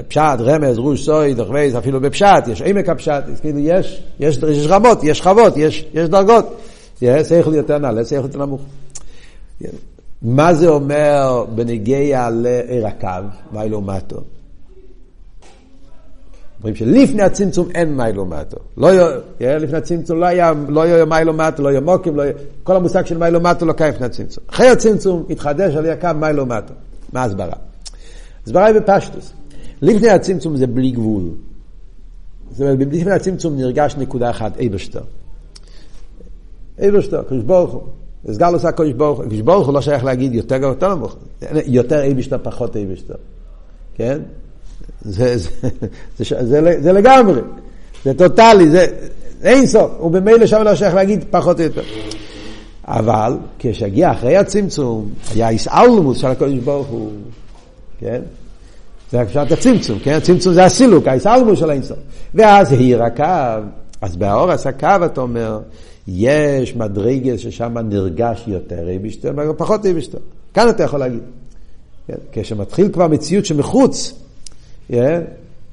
[0.07, 5.03] פשט, רמז, רוש, סוי, דחווייז, אפילו בפשט, יש עמק הפשט, כאילו יש, יש, יש רמות,
[5.03, 6.45] יש שכבות, יש, יש דרגות.
[6.99, 8.61] שכל יותר נעלה, שכל יותר נמוך.
[10.21, 13.07] מה זה אומר בנגיע לעיר הקו,
[13.51, 14.21] מיילו מטו?
[16.59, 18.57] אומרים שלפני הצמצום אין מיילו מטו.
[18.77, 18.89] לא
[19.39, 23.05] לפני הצמצום לא היה, לא יהיה מיילו מטו, לא יהיה מוקים, לא יהיה, כל המושג
[23.05, 24.43] של מיילו מטו לא קיים לפני הצמצום.
[24.47, 26.73] אחרי הצמצום התחדש על יקם מיילו מטו.
[27.13, 27.55] מה ההסברה?
[28.43, 29.33] הסברה היא בפשטוס.
[29.81, 31.23] לפני הצמצום זה בלי גבול.
[32.51, 35.01] זאת אומרת, לפני הצמצום נרגש נקודה אחת, אייברשטר.
[36.79, 37.83] אייברשטר, קדוש ברוך הוא.
[38.27, 39.25] הסגר לו הקדוש ברוך הוא.
[39.25, 41.15] קדוש ברוך הוא לא שייך להגיד יותר גבוה, יותר נמוך.
[41.65, 43.15] יותר אייברשטר, פחות אייברשטר.
[43.95, 44.19] כן?
[45.01, 45.49] זה, זה,
[46.17, 47.41] זה, זה, זה, זה לגמרי,
[48.05, 48.85] זה טוטאלי, זה
[49.43, 51.81] אין סוף, ובמילא שם לא שייך להגיד פחות או יותר.
[52.87, 57.11] אבל כשהגיע אחרי הצמצום, היה איסאולמוס של הקודש ברוך הוא,
[57.99, 58.21] כן?
[59.11, 60.13] זה פשוט הצמצום, כן?
[60.13, 61.97] הצמצום זה הסילוק, האיסאולמוס של האינסוף.
[62.35, 63.63] ואז העיר הקו,
[64.01, 65.59] אז באורס הקו אתה אומר,
[66.11, 70.17] יש מדרגס ששם נרגש יותר איבישטר, פחות איבישטר.
[70.53, 71.19] כאן אתה יכול להגיד.
[72.07, 72.13] כן?
[72.31, 74.13] כשמתחיל כבר מציאות שמחוץ,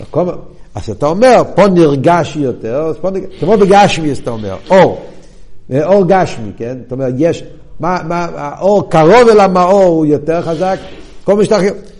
[0.01, 0.28] מקום,
[0.74, 5.01] אז אתה אומר, פה נרגש יותר, פה נרגש, כמו בגשמי, אז אתה אומר, אור,
[5.82, 6.76] אור גשמי, כן?
[6.82, 7.45] זאת אומרת, יש,
[7.80, 10.78] מה, מה, האור קרוב אל המאור הוא יותר חזק,
[11.24, 11.59] כל מה שאתה...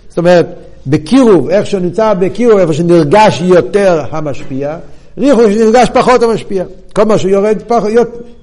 [0.09, 0.47] זאת אומרת,
[0.87, 4.78] בקירוב, איך שהוא נמצא בקירוב, איפה שנרגש יותר המשפיע,
[5.19, 6.64] ריחו שנרגש פחות המשפיע.
[6.95, 7.91] כל מה שיורד פחות,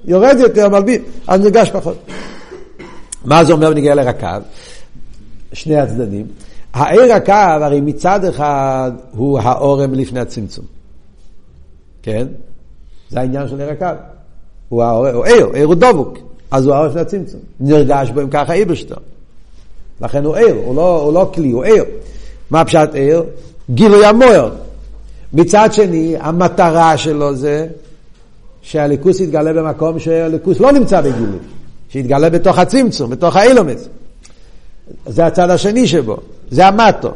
[0.04, 1.96] יורד יותר, מלבין, אז נרגש פחות.
[3.24, 4.40] מה זה אומר בניגיע לרקב?
[5.52, 6.26] שני הצדדים.
[6.74, 10.64] העיר הקו, הרי מצד אחד הוא האורם לפני הצמצום.
[12.02, 12.26] כן?
[13.10, 13.86] זה העניין של עיר הקו.
[14.68, 16.18] הוא האור, הוא עיר, עיר הוא דבוק.
[16.50, 17.40] אז הוא האור לפני הצמצום.
[17.60, 18.96] נרגש בו אם ככה איברשטר.
[20.00, 21.84] לכן הוא עיר, הוא לא, הוא לא כלי, הוא עיר.
[22.50, 23.24] מה פשט עיר?
[23.70, 24.50] גילוי המויר.
[25.34, 27.66] מצד שני, המטרה שלו זה
[28.62, 31.38] שהליכוס יתגלה במקום שהליכוס לא נמצא בגילוי.
[31.88, 33.88] שיתגלה בתוך הצמצום, בתוך האילומס.
[35.06, 36.16] זה הצד השני שבו.
[36.50, 37.10] זה המטו.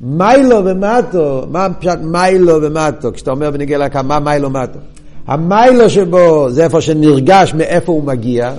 [0.00, 3.12] מיילו ומטו, מה פשוט מיילו ומטו?
[3.12, 4.78] כשאתה אומר בניגל להקה, מה מיילו ומטו?
[5.26, 8.52] המיילו שבו זה איפה שנרגש מאיפה הוא מגיע,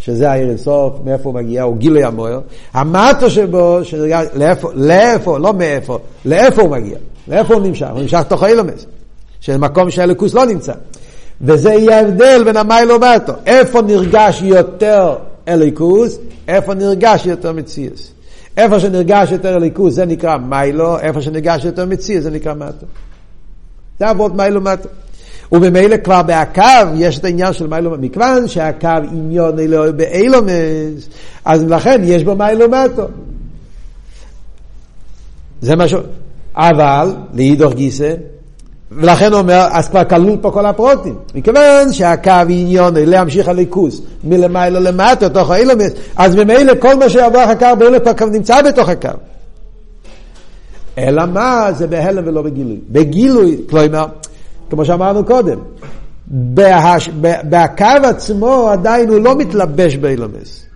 [0.00, 2.40] שזה העיר אינסוף, מאיפה הוא מגיע, הוא גילוי המויר.
[2.74, 8.22] המטו שבו, שנרגש, לאיפה, לאיפה, לא מאיפה, לאיפה הוא מגיע, לאיפה הוא נמשך, הוא נמשך
[8.28, 8.86] תוך האילומס,
[9.40, 10.72] שמקום שהליכוס לא נמצא.
[11.40, 13.32] וזה יהיה ההבדל בין המיילו ומטו.
[13.46, 15.16] איפה נרגש יותר
[15.48, 16.18] אליקוס,
[16.48, 18.12] איפה נרגש יותר מציאס.
[18.56, 22.86] איפה שנרגש יותר ליכוז זה נקרא מיילו, איפה שנרגש יותר מציא זה נקרא מטו.
[23.98, 24.88] זה אבות מיילו מטו.
[25.52, 26.62] וממילא כבר בהקו
[26.94, 28.00] יש את העניין של מיילו מטו.
[28.02, 29.56] מכיוון שהקו עניון
[29.96, 31.08] באילומס,
[31.44, 33.02] אז לכן יש בו מיילו מטו.
[35.60, 35.94] זה מה ש...
[36.56, 38.14] אבל, לאידוך גיסא,
[38.92, 41.14] ולכן הוא אומר, אז כבר כלול פה כל הפרוטים.
[41.34, 47.54] מכיוון שהקו עניון להמשיך הליכוס מלמעלה למטה, תוך האילומס, אז ממילא כל מה שיבוא אחר
[47.54, 49.08] כך באילומס כבר נמצא בתוך הקו.
[50.98, 51.68] אלא מה?
[51.72, 52.78] זה בהלם ולא בגילוי.
[52.88, 54.06] בגילוי, כלומר,
[54.70, 55.58] כמו שאמרנו קודם,
[56.26, 57.08] בהש...
[57.44, 60.66] בהקו עצמו עדיין הוא לא מתלבש באילומס.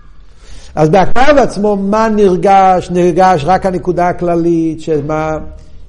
[0.75, 2.91] אז בהקו עצמו מה נרגש?
[2.91, 5.39] נרגש רק הנקודה הכללית, שמה...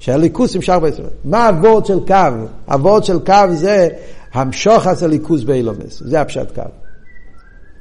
[0.04, 1.02] שהליכוס נמשך בעצם.
[1.24, 2.46] מה הוורד של קו?
[2.66, 3.88] הוורד של קו זה
[4.32, 6.62] המשוך הזה ליכוס באילומס, זה הפשט קו.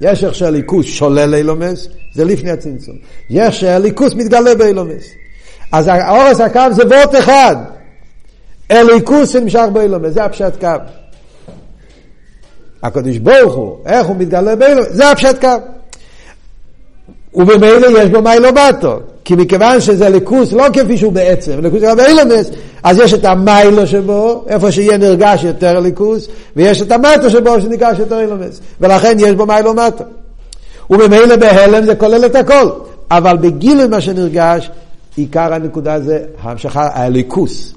[0.01, 2.95] יש איך שהליכוס שולל אילומס, זה לפני הצמצום.
[3.29, 5.03] יש שהליכוס מתגלה באילומס.
[5.71, 7.55] אז האורס הקו זה וורט אחד.
[8.71, 10.67] אליקוס נמשך באילומס, זה הפשט קו.
[12.83, 15.47] הקדוש ברוך הוא, איך הוא מתגלה באילומס, זה הפשט קו.
[17.35, 18.99] ובמילא יש בו מיילומטו.
[19.25, 22.49] כי מכיוון שזה ליכוס לא כפי שהוא בעצם, ליכוס גם באילומס,
[22.83, 27.99] אז יש את המיילו שבו, איפה שיהיה נרגש יותר ליכוס, ויש את המטו שבו שנרגש
[27.99, 28.59] יותר אילומס.
[28.81, 30.03] ולכן יש בו מיילו מטו.
[30.89, 32.69] וממילא בהלם זה כולל את הכל.
[33.11, 34.69] אבל בגילוי מה שנרגש,
[35.15, 37.73] עיקר הנקודה זה המשכה, הליכוס.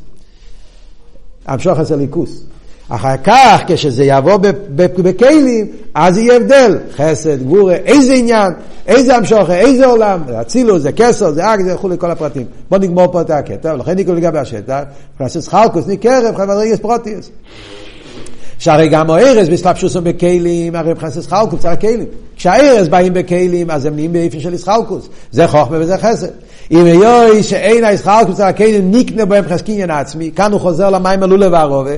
[1.47, 2.43] המשוך הזה ליכוס.
[2.89, 4.39] אחר כך, כשזה יבוא
[4.77, 6.79] בכלים, אז יהיה הבדל.
[6.97, 8.53] חסד, גבורה, איזה עניין,
[8.87, 12.47] איזה המשוכה, איזה עולם, אצילוס, זה כסר, זה אק, זה וכולי, כל הפרטים.
[12.71, 14.81] בוא נגמור פה את הקטע, ולכן נקראו לגבי השטח,
[15.19, 17.31] פרסס חלקוס, נקרב, חבר רגס פרוטיוס.
[18.59, 22.07] שהרי גם הארז בסלפשוסו בכלים, הרי פרסס חלקוס זה הכלים.
[22.37, 25.09] כשהארז באים בכלים, אז הם נהיים באיפן של ישחלקוס.
[25.31, 26.29] זה חוכמה וזה חסד.
[26.71, 31.49] אם יוי שאין הישחלקוס על הכלים, נקנה בהם חסקינין עצמי, כאן הוא חוזר למים הלולה
[31.53, 31.95] והרובה.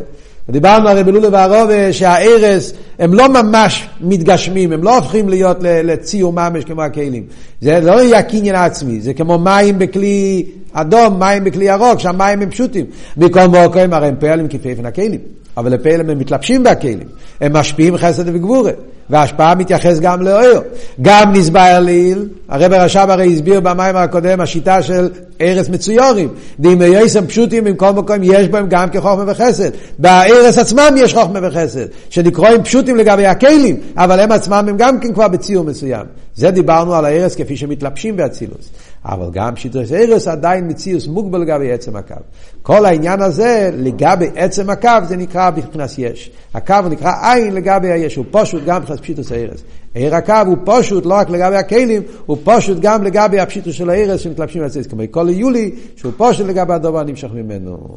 [0.51, 6.65] דיברנו הרי בלולו והרובה שהארס הם לא ממש מתגשמים, הם לא הופכים להיות לציור ממש
[6.65, 7.23] כמו הכלים.
[7.61, 12.51] זה לא יהיה הקניין העצמי, זה כמו מים בכלי אדום, מים בכלי ירוק, שהמים הם
[12.51, 12.87] פשוטים.
[13.17, 15.21] מכל מוקרים הרי הם פועלים כפי פן הכלים.
[15.59, 17.09] אבל לפעמים הם מתלבשים בכלים,
[17.41, 18.73] הם משפיעים חסד וגבורה,
[19.11, 20.61] וההשפעה מתייחס גם לאויר.
[21.03, 25.09] גם נסבר לעיל, הרב הרש"ב הרי הסביר במים הקודם השיטה של
[25.41, 26.29] ארץ מצויורים.
[26.61, 29.71] דימי יסם פשוטים במקום מקום יש בהם גם כחוכמה וחסד.
[29.99, 35.13] בארץ עצמם יש חוכמה וחסד, שנקראים פשוטים לגבי הכלים, אבל הם עצמם הם גם כן
[35.13, 36.07] כבר בציור מסוים.
[36.35, 38.71] זה דיברנו על הארץ כפי שמתלבשים באצילוס.
[39.05, 42.15] אבל גם שיטוס ארץ עדיין מציאוס מוגבל לגבי עצם הקו.
[42.63, 46.31] כל העניין הזה לגבי עצם הקו זה נקרא מבחינת יש.
[46.55, 49.63] הקו נקרא עין לגבי היש, הוא פשוט גם מבחינת פשיטוס הארץ.
[49.95, 54.21] עיר הקו הוא פשוט לא רק לגבי הכלים, הוא פשוט גם לגבי הפשיטוס של הארץ
[54.21, 57.97] שמתלבשים על זה, כמו כל יולי, שהוא פשוט לגבי הדבר הנמשך ממנו.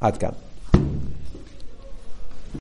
[0.00, 0.49] עד כאן.